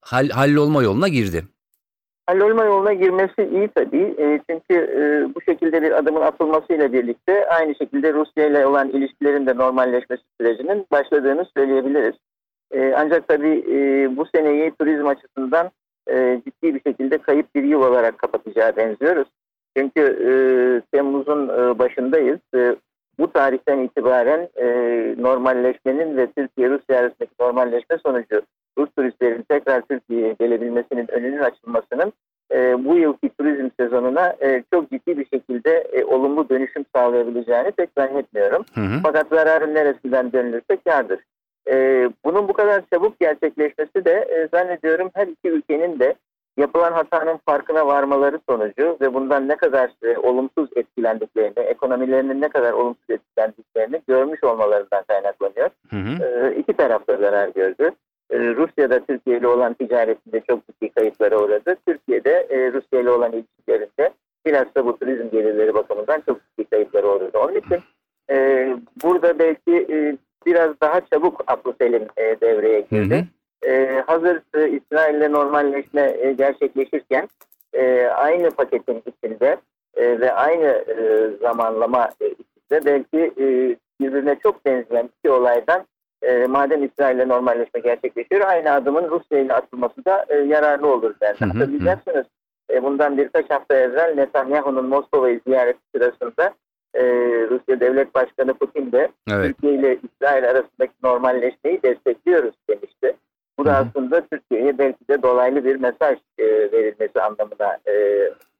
hall, 0.00 0.28
hallolma 0.28 0.82
yoluna 0.82 1.08
girdi. 1.08 1.44
Hallolma 2.30 2.64
yoluna 2.64 2.92
girmesi 2.92 3.48
iyi 3.52 3.68
tabii. 3.68 4.14
E, 4.18 4.40
çünkü 4.50 4.74
e, 4.74 5.34
bu 5.34 5.42
şekilde 5.42 5.82
bir 5.82 5.92
adımın 5.98 6.20
atılmasıyla 6.20 6.92
birlikte 6.92 7.48
aynı 7.48 7.74
şekilde 7.74 8.12
Rusya 8.12 8.46
ile 8.46 8.66
olan 8.66 8.88
ilişkilerin 8.88 9.46
de 9.46 9.56
normalleşmesi 9.56 10.22
sürecinin 10.40 10.86
başladığını 10.92 11.46
söyleyebiliriz. 11.56 12.14
E, 12.70 12.94
ancak 12.96 13.28
tabii 13.28 13.64
e, 13.70 14.08
bu 14.16 14.26
seneyi 14.34 14.72
turizm 14.80 15.06
açısından 15.06 15.70
e, 16.10 16.42
ciddi 16.44 16.74
bir 16.74 16.80
şekilde 16.80 17.18
kayıp 17.18 17.54
bir 17.54 17.64
yıl 17.64 17.82
olarak 17.82 18.18
kapatacağı 18.18 18.76
benziyoruz. 18.76 19.28
Çünkü 19.76 20.00
e, 20.00 20.32
Temmuz'un 20.92 21.48
e, 21.48 21.78
başındayız. 21.78 22.38
E, 22.54 22.76
bu 23.18 23.32
tarihten 23.32 23.78
itibaren 23.78 24.48
e, 24.56 24.66
normalleşmenin 25.18 26.16
ve 26.16 26.32
Türkiye-Rusya 26.32 26.98
arasındaki 26.98 27.32
normalleşme 27.40 27.98
sonucu 28.06 28.42
Rus 28.78 28.90
turistlerin 28.96 29.42
tekrar 29.42 29.80
Türkiye'ye 29.80 30.32
gelebilmesinin 30.40 31.10
önünün 31.10 31.38
açılmasının 31.38 32.12
e, 32.52 32.84
bu 32.84 32.96
yılki 32.96 33.28
turizm 33.28 33.68
sezonuna 33.80 34.36
e, 34.40 34.62
çok 34.72 34.90
ciddi 34.90 35.18
bir 35.18 35.26
şekilde 35.26 35.70
e, 35.70 36.04
olumlu 36.04 36.48
dönüşüm 36.48 36.84
sağlayabileceğini 36.94 37.70
pek 37.70 37.90
zannetmiyorum. 37.98 38.64
Hı 38.74 38.80
hı. 38.80 39.00
Fakat 39.02 39.26
zararın 39.28 39.74
neresinden 39.74 40.32
dönülürse 40.32 40.76
kârdır. 40.86 41.20
E, 41.68 42.08
bunun 42.24 42.48
bu 42.48 42.52
kadar 42.52 42.82
çabuk 42.92 43.20
gerçekleşmesi 43.20 44.04
de 44.04 44.12
e, 44.12 44.48
zannediyorum 44.56 45.10
her 45.14 45.26
iki 45.26 45.48
ülkenin 45.48 45.98
de 45.98 46.14
yapılan 46.56 46.92
hatanın 46.92 47.38
farkına 47.46 47.86
varmaları 47.86 48.40
sonucu 48.48 48.96
ve 49.00 49.14
bundan 49.14 49.48
ne 49.48 49.56
kadar 49.56 49.90
e, 50.02 50.18
olumsuz 50.18 50.70
etkilendiklerini, 50.76 51.58
ekonomilerinin 51.58 52.40
ne 52.40 52.48
kadar 52.48 52.72
olumsuz 52.72 53.10
etkilendiklerini 53.10 54.02
görmüş 54.08 54.44
olmalarından 54.44 55.04
kaynaklanıyor. 55.08 55.70
Hı 55.90 55.96
hı. 55.96 56.24
E, 56.24 56.56
iki 56.56 56.72
taraf 56.72 57.08
da 57.08 57.16
zarar 57.16 57.48
gördü. 57.48 57.90
E, 58.30 58.38
Rusya'da 58.38 59.04
Türkiye 59.04 59.38
ile 59.38 59.48
olan 59.48 59.74
ticaretinde 59.74 60.40
çok 60.40 60.66
ciddi 60.66 60.90
kayıplara 60.90 61.38
uğradı. 61.38 61.76
Türkiye'de 61.86 62.46
e, 62.50 62.72
Rusya 62.72 63.00
ile 63.00 63.10
olan 63.10 63.32
ilişkilerinde 63.32 64.10
bilhassa 64.46 64.86
bu 64.86 64.98
turizm 64.98 65.30
gelirleri 65.30 65.74
bakımından 65.74 66.22
çok 66.26 66.40
ciddi 66.50 66.70
kayıpları 66.70 67.08
olurdu. 67.08 67.38
Onun 67.38 67.54
için 67.54 67.78
e, 68.30 68.68
burada 69.02 69.38
belki 69.38 69.86
e, 69.90 70.16
biraz 70.46 70.80
daha 70.80 71.00
çabuk 71.00 71.44
aklı 71.46 71.74
selim 71.80 72.06
e, 72.16 72.40
devreye 72.40 72.80
girdi. 72.80 73.14
hı. 73.16 73.24
Hazır 74.06 74.42
e, 74.54 74.70
İsrail'le 74.70 75.32
normalleşme 75.32 76.16
e, 76.18 76.32
gerçekleşirken 76.32 77.28
e, 77.72 78.06
aynı 78.06 78.50
paketin 78.50 79.02
içinde 79.06 79.56
e, 79.94 80.20
ve 80.20 80.32
aynı 80.32 80.66
e, 80.66 81.30
zamanlama 81.40 82.10
e, 82.20 82.26
içinde 82.26 82.84
belki 82.84 83.32
e, 83.38 83.76
birbirine 84.00 84.36
çok 84.42 84.64
benzeyen 84.64 85.10
iki 85.18 85.30
olaydan 85.30 85.84
e, 86.22 86.46
madem 86.46 86.84
İsrail'le 86.84 87.28
normalleşme 87.28 87.80
gerçekleşiyor 87.80 88.40
aynı 88.40 88.70
adımın 88.72 89.10
Rusya 89.10 89.38
ile 89.38 89.54
atılması 89.54 90.04
da 90.04 90.26
e, 90.28 90.36
yararlı 90.36 90.92
olur 90.92 91.14
bence. 91.20 91.44
Hatırlayacaksınız 91.44 92.26
e, 92.70 92.82
bundan 92.82 93.18
birkaç 93.18 93.50
hafta 93.50 93.74
evvel 93.74 94.14
Netanyahu'nun 94.14 94.86
Moskova'yı 94.86 95.40
ziyareti 95.46 95.80
sırasında 95.94 96.54
e, 96.94 97.02
Rusya 97.50 97.80
Devlet 97.80 98.14
Başkanı 98.14 98.54
Putin 98.54 98.92
de 98.92 99.08
Evet. 99.30 99.46
Türkiye 99.46 99.74
ile 99.74 99.98
İsrail 100.02 100.50
arasındaki 100.50 100.92
normalleşmeyi 101.02 101.82
destekliyoruz 101.82 102.54
demişti. 102.70 103.16
Bu 103.58 103.64
da 103.64 103.76
aslında 103.76 104.26
Türkiye'ye 104.32 104.78
belki 104.78 105.08
de 105.08 105.22
dolaylı 105.22 105.64
bir 105.64 105.76
mesaj 105.76 106.18
e, 106.38 106.44
verilmesi 106.46 107.22
anlamına 107.22 107.78
e, 107.88 107.94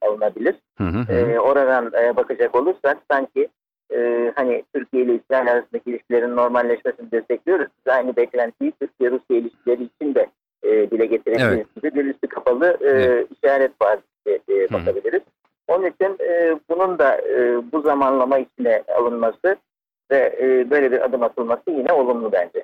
alınabilir. 0.01 0.55
Hı 0.77 0.83
hı. 0.83 1.13
E, 1.13 1.39
oradan 1.39 1.91
e, 1.93 2.15
bakacak 2.15 2.55
olursak 2.55 2.97
sanki 3.11 3.47
e, 3.93 4.31
hani 4.35 4.63
Türkiye 4.73 5.03
ile 5.03 5.15
İsrail 5.15 5.51
arasındaki 5.51 5.89
ilişkilerin 5.89 6.35
normalleşmesini 6.35 7.11
destekliyoruz. 7.11 7.67
Biz 7.79 7.93
aynı 7.93 8.15
beklentiyi 8.15 8.71
Türkiye-Rusya 8.71 9.37
ilişkileri 9.37 9.83
için 9.83 10.15
de 10.15 10.27
e, 10.63 10.91
dile 10.91 11.05
getirebiliriz 11.05 11.67
Evet. 11.83 11.95
bir 11.95 12.05
üstü 12.05 12.27
kapalı 12.27 12.77
e, 12.81 12.87
Evet. 12.89 13.27
işaret 13.37 13.71
var 13.81 13.99
diye 14.25 14.39
e, 14.49 14.53
Hı. 14.67 14.73
bakabiliriz. 14.73 15.21
Onun 15.67 15.85
için 15.85 16.17
e, 16.19 16.59
bunun 16.69 16.99
da 16.99 17.17
e, 17.21 17.61
bu 17.71 17.81
zamanlama 17.81 18.37
içine 18.39 18.83
alınması 18.97 19.55
ve 20.11 20.37
e, 20.41 20.69
böyle 20.69 20.91
bir 20.91 21.05
adım 21.05 21.23
atılması 21.23 21.71
yine 21.71 21.93
olumlu 21.93 22.31
bence. 22.31 22.63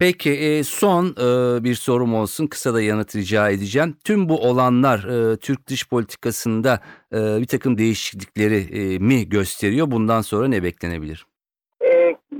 Peki 0.00 0.30
e, 0.30 0.62
son 0.64 1.04
e, 1.06 1.64
bir 1.64 1.74
sorum 1.74 2.14
olsun 2.14 2.46
kısa 2.46 2.74
da 2.74 2.82
yanıt 2.82 3.16
rica 3.16 3.50
edeceğim. 3.50 3.96
Tüm 4.04 4.28
bu 4.28 4.36
olanlar 4.40 4.98
e, 4.98 5.36
Türk 5.36 5.68
dış 5.68 5.88
politikasında 5.88 6.80
bir 7.12 7.46
takım 7.46 7.78
değişiklikleri 7.78 8.98
mi 9.00 9.28
gösteriyor? 9.28 9.90
Bundan 9.90 10.20
sonra 10.20 10.48
ne 10.48 10.62
beklenebilir? 10.62 11.26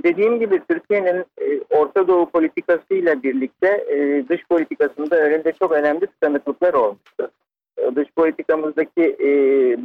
Dediğim 0.03 0.39
gibi 0.39 0.61
Türkiye'nin 0.69 1.25
Orta 1.69 2.07
Doğu 2.07 2.29
politikasıyla 2.29 3.23
birlikte 3.23 3.85
dış 4.29 4.41
politikasında 4.49 5.17
önünde 5.17 5.53
çok 5.59 5.71
önemli 5.71 6.07
tıkanıklıklar 6.07 6.73
olmuştu. 6.73 7.31
E, 7.77 7.95
dış 7.95 8.07
politikamızdaki 8.15 9.17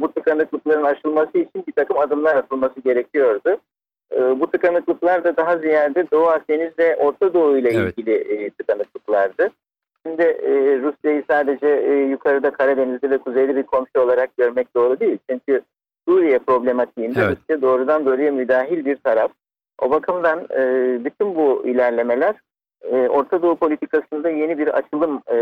bu 0.01 0.11
tıkanıklıkların 0.11 0.83
aşılması 0.83 1.37
için 1.37 1.63
bir 1.67 1.73
takım 1.73 1.97
adımlar 1.97 2.35
atılması 2.35 2.79
gerekiyordu. 2.85 3.57
E, 4.11 4.39
bu 4.39 4.51
tıkanıklıklar 4.51 5.23
da 5.23 5.37
daha 5.37 5.57
ziyade 5.57 6.05
Doğu 6.11 6.27
Akdeniz 6.27 6.79
ve 6.79 6.95
Orta 6.95 7.33
Doğu 7.33 7.57
ile 7.57 7.69
Evet. 7.69 7.97
ilgili 7.97 8.13
e, 8.15 8.49
tıkanıklıklardı. 8.49 9.49
Şimdi 10.05 10.21
e, 10.21 10.51
Rusya'yı 10.81 11.23
sadece 11.29 11.67
e, 11.67 11.93
yukarıda 11.93 12.51
Karadeniz'de 12.51 13.09
ve 13.09 13.17
kuzeyli 13.17 13.55
bir 13.55 13.63
komşu 13.63 13.99
olarak 13.99 14.37
görmek 14.37 14.75
doğru 14.75 14.99
değil. 14.99 15.17
Çünkü 15.29 15.61
Suriye 16.07 16.39
problematiğinde 16.39 17.19
Evet. 17.21 17.37
Rusya 17.41 17.61
doğrudan 17.61 18.05
doğruya 18.05 18.31
müdahil 18.31 18.85
bir 18.85 18.95
taraf. 18.95 19.31
O 19.81 19.91
bakımdan 19.91 20.47
e, 20.57 20.61
bütün 21.05 21.35
bu 21.35 21.63
ilerlemeler 21.65 22.35
e, 22.91 23.07
Orta 23.07 23.41
Doğu 23.41 23.55
politikasında 23.55 24.29
yeni 24.29 24.57
bir 24.57 24.67
açılım 24.67 25.21
e, 25.31 25.37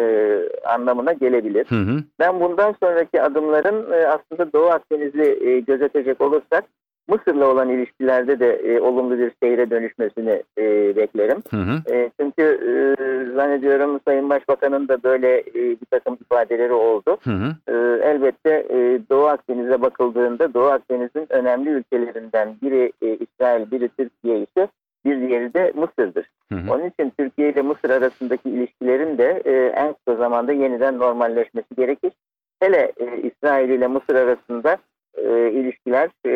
anlamına 0.66 1.14
gelebilir. 1.14 1.66
Hı 1.70 1.76
hı. 1.76 2.04
Ben 2.20 2.40
bundan 2.40 2.76
sonraki 2.84 3.22
adımların 3.22 3.92
e, 3.92 4.08
aslında 4.08 4.54
Doğu 4.54 4.68
Akdeniz'i 4.70 5.48
e, 5.48 5.60
gözetecek 5.60 6.22
olursak 6.22 6.64
Mısır'la 7.08 7.48
olan 7.48 7.70
ilişkilerde 7.70 8.40
de 8.40 8.54
e, 8.56 8.80
olumlu 8.80 9.18
bir 9.18 9.32
seyre 9.44 9.70
dönüşmesini 9.70 10.44
e, 10.58 10.96
beklerim. 10.96 11.44
Hı 11.50 11.58
hı. 11.58 11.96
E, 11.96 12.12
çünkü 12.20 12.42
e, 12.44 12.74
zannediyorum 13.36 14.00
Sayın 14.08 14.30
Başbakan'ın 14.30 14.88
da 14.88 15.04
böyle 15.04 15.40
e, 15.40 15.54
bir 15.54 15.86
takım 15.92 16.18
ifadeleri 16.22 16.74
oldu. 16.74 17.18
Hı 17.24 17.30
hı. 17.30 17.56
E, 17.68 17.74
elbette 18.08 18.66
e, 18.70 19.00
Doğu 19.10 19.26
Akdeniz'e 19.26 19.82
bakıldığında 19.82 20.54
Doğu 20.54 20.66
Akdeniz'in 20.66 21.28
önemli 21.30 21.70
ülkelerinden 21.70 22.56
biri 22.62 22.92
e, 23.02 23.18
İsrail, 23.18 23.72
biri 23.72 23.90
Türkiye 23.98 24.38
ise 24.40 24.68
bir 25.06 25.22
diğeri 25.22 25.54
de 25.54 25.74
Mısır'dır. 25.76 26.26
Hı 26.52 26.56
hı. 26.56 26.74
Onun 26.74 26.90
için 26.90 27.14
Türkiye 27.18 27.50
ile 27.50 27.62
Mısır 27.62 27.90
arasındaki 27.90 28.50
ilişkilerin 28.50 29.18
de 29.18 29.42
e, 29.46 29.52
en 29.52 29.94
kısa 29.94 30.16
zamanda 30.16 30.52
yeniden 30.52 31.00
normalleşmesi 31.00 31.76
gerekir. 31.78 32.12
Hele 32.60 32.92
e, 32.98 33.22
İsrail 33.22 33.70
ile 33.70 33.88
Mısır 33.88 34.16
arasında 34.16 34.78
e, 35.18 35.52
ilişkiler 35.52 36.10
e, 36.26 36.34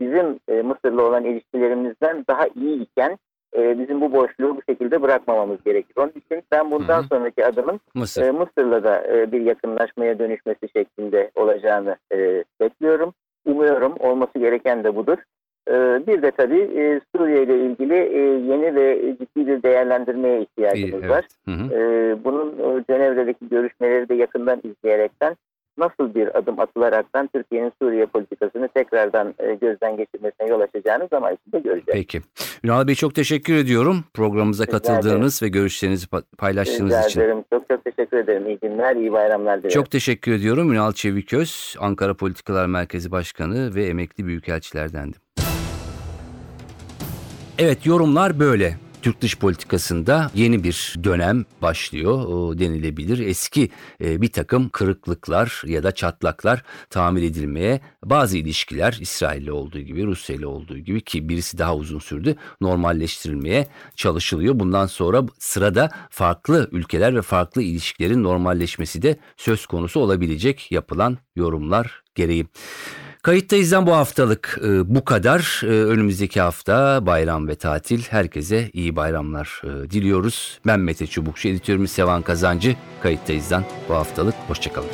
bizim 0.00 0.38
e, 0.48 0.62
Mısır'la 0.62 1.02
olan 1.02 1.24
ilişkilerimizden 1.24 2.24
daha 2.28 2.46
iyi 2.46 2.82
iken 2.82 3.18
e, 3.56 3.78
bizim 3.78 4.00
bu 4.00 4.12
boşluğu 4.12 4.56
bu 4.56 4.60
şekilde 4.72 5.02
bırakmamamız 5.02 5.64
gerekir. 5.64 5.94
Onun 5.96 6.12
için 6.16 6.42
ben 6.52 6.70
bundan 6.70 6.98
Hı 6.98 7.04
hı. 7.04 7.06
sonraki 7.08 7.46
adımın 7.46 7.80
Mısır. 7.94 8.22
e, 8.22 8.30
Mısır'la 8.30 8.84
da 8.84 9.06
e, 9.16 9.32
bir 9.32 9.40
yakınlaşmaya 9.40 10.18
dönüşmesi 10.18 10.68
şeklinde 10.76 11.30
olacağını 11.34 11.96
e, 12.12 12.44
bekliyorum. 12.60 13.14
Umuyorum 13.46 13.94
olması 13.98 14.38
gereken 14.38 14.84
de 14.84 14.96
budur. 14.96 15.18
E, 15.68 15.72
bir 16.06 16.22
de 16.22 16.30
tabii 16.30 16.60
e, 16.60 17.00
Suriye 17.16 17.42
ile 17.42 17.58
ilgili 17.64 17.94
e, 17.94 18.18
yeni 18.20 18.74
ve 18.74 19.16
ciddi 19.20 19.46
bir 19.46 19.62
değerlendirmeye 19.62 20.38
İyi, 20.38 20.42
ihtiyacımız 20.42 21.00
evet. 21.00 21.10
var. 21.10 21.26
Hı 21.44 21.50
hı. 21.50 22.18
Bunun 22.24 22.54
Cenevre'deki 22.90 23.48
görüşmeleri 23.48 24.08
de 24.08 24.14
yakından 24.14 24.60
izleyerekten 24.64 25.36
nasıl 25.78 26.14
bir 26.14 26.38
adım 26.38 26.60
atılaraktan 26.60 27.28
Türkiye'nin 27.34 27.72
Suriye 27.82 28.06
politikasını 28.06 28.68
tekrardan 28.68 29.34
e, 29.38 29.54
gözden 29.54 29.96
geçirmesine 29.96 30.48
yol 30.48 30.60
açacağını 30.60 31.08
zaman 31.10 31.34
içinde 31.34 31.58
göreceğiz. 31.60 31.86
Peki. 31.92 32.20
Ünal 32.64 32.86
Bey 32.86 32.94
çok 32.94 33.14
teşekkür 33.14 33.54
ediyorum 33.54 34.04
programımıza 34.14 34.64
Rica 34.64 34.72
katıldığınız 34.72 35.42
ve 35.42 35.48
görüşlerinizi 35.48 36.06
pa- 36.06 36.22
paylaştığınız 36.38 36.90
Rica 36.90 37.06
için. 37.06 37.20
ederim. 37.20 37.44
Çok 37.52 37.68
çok 37.70 37.84
teşekkür 37.84 38.16
ederim. 38.16 38.46
İyi 38.46 38.58
günler, 38.62 38.96
iyi 38.96 39.12
bayramlar 39.12 39.58
dilerim. 39.58 39.74
Çok 39.74 39.90
teşekkür 39.90 40.32
ediyorum. 40.32 40.72
Ünal 40.72 40.92
Çeviköz, 40.92 41.76
Ankara 41.80 42.14
Politikalar 42.14 42.66
Merkezi 42.66 43.10
Başkanı 43.10 43.74
ve 43.74 43.84
emekli 43.86 44.26
büyükelçilerdendi. 44.26 45.16
Evet 47.58 47.86
yorumlar 47.86 48.40
böyle. 48.40 48.74
Türk 49.06 49.20
dış 49.20 49.38
politikasında 49.38 50.30
yeni 50.34 50.64
bir 50.64 50.94
dönem 51.04 51.44
başlıyor 51.62 52.58
denilebilir. 52.58 53.18
Eski 53.18 53.70
e, 54.00 54.22
bir 54.22 54.28
takım 54.28 54.68
kırıklıklar 54.68 55.62
ya 55.66 55.82
da 55.82 55.92
çatlaklar 55.92 56.62
tamir 56.90 57.22
edilmeye 57.22 57.80
bazı 58.04 58.38
ilişkiler 58.38 58.98
İsrail'le 59.00 59.48
olduğu 59.48 59.78
gibi 59.78 60.06
Rusya 60.06 60.36
ile 60.36 60.46
olduğu 60.46 60.78
gibi 60.78 61.00
ki 61.00 61.28
birisi 61.28 61.58
daha 61.58 61.76
uzun 61.76 61.98
sürdü 61.98 62.36
normalleştirilmeye 62.60 63.66
çalışılıyor. 63.96 64.58
Bundan 64.58 64.86
sonra 64.86 65.22
sırada 65.38 65.90
farklı 66.10 66.68
ülkeler 66.72 67.16
ve 67.16 67.22
farklı 67.22 67.62
ilişkilerin 67.62 68.22
normalleşmesi 68.22 69.02
de 69.02 69.16
söz 69.36 69.66
konusu 69.66 70.00
olabilecek 70.00 70.72
yapılan 70.72 71.18
yorumlar 71.36 72.02
gereği. 72.14 72.46
Kayıttayız'dan 73.26 73.86
bu 73.86 73.92
haftalık 73.92 74.58
e, 74.64 74.94
bu 74.94 75.04
kadar. 75.04 75.60
E, 75.62 75.66
önümüzdeki 75.66 76.40
hafta 76.40 77.06
bayram 77.06 77.48
ve 77.48 77.54
tatil. 77.54 78.02
Herkese 78.02 78.70
iyi 78.72 78.96
bayramlar 78.96 79.62
e, 79.64 79.90
diliyoruz. 79.90 80.60
Ben 80.66 80.80
Mete 80.80 81.06
Çubukçu, 81.06 81.48
editörümüz 81.48 81.90
Sevan 81.90 82.22
Kazancı. 82.22 82.76
Kayıttayız'dan 83.02 83.64
bu 83.88 83.94
haftalık. 83.94 84.34
Hoşçakalın. 84.48 84.88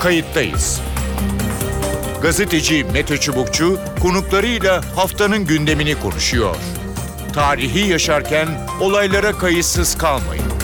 Kayıttayız. 0.00 0.80
Gazeteci 2.22 2.84
Mete 2.92 3.16
Çubukçu 3.16 3.78
konuklarıyla 4.02 4.96
haftanın 4.96 5.44
gündemini 5.44 6.00
konuşuyor. 6.00 6.56
Tarihi 7.32 7.90
yaşarken 7.90 8.48
olaylara 8.80 9.32
kayıtsız 9.32 9.98
kalmayın. 9.98 10.57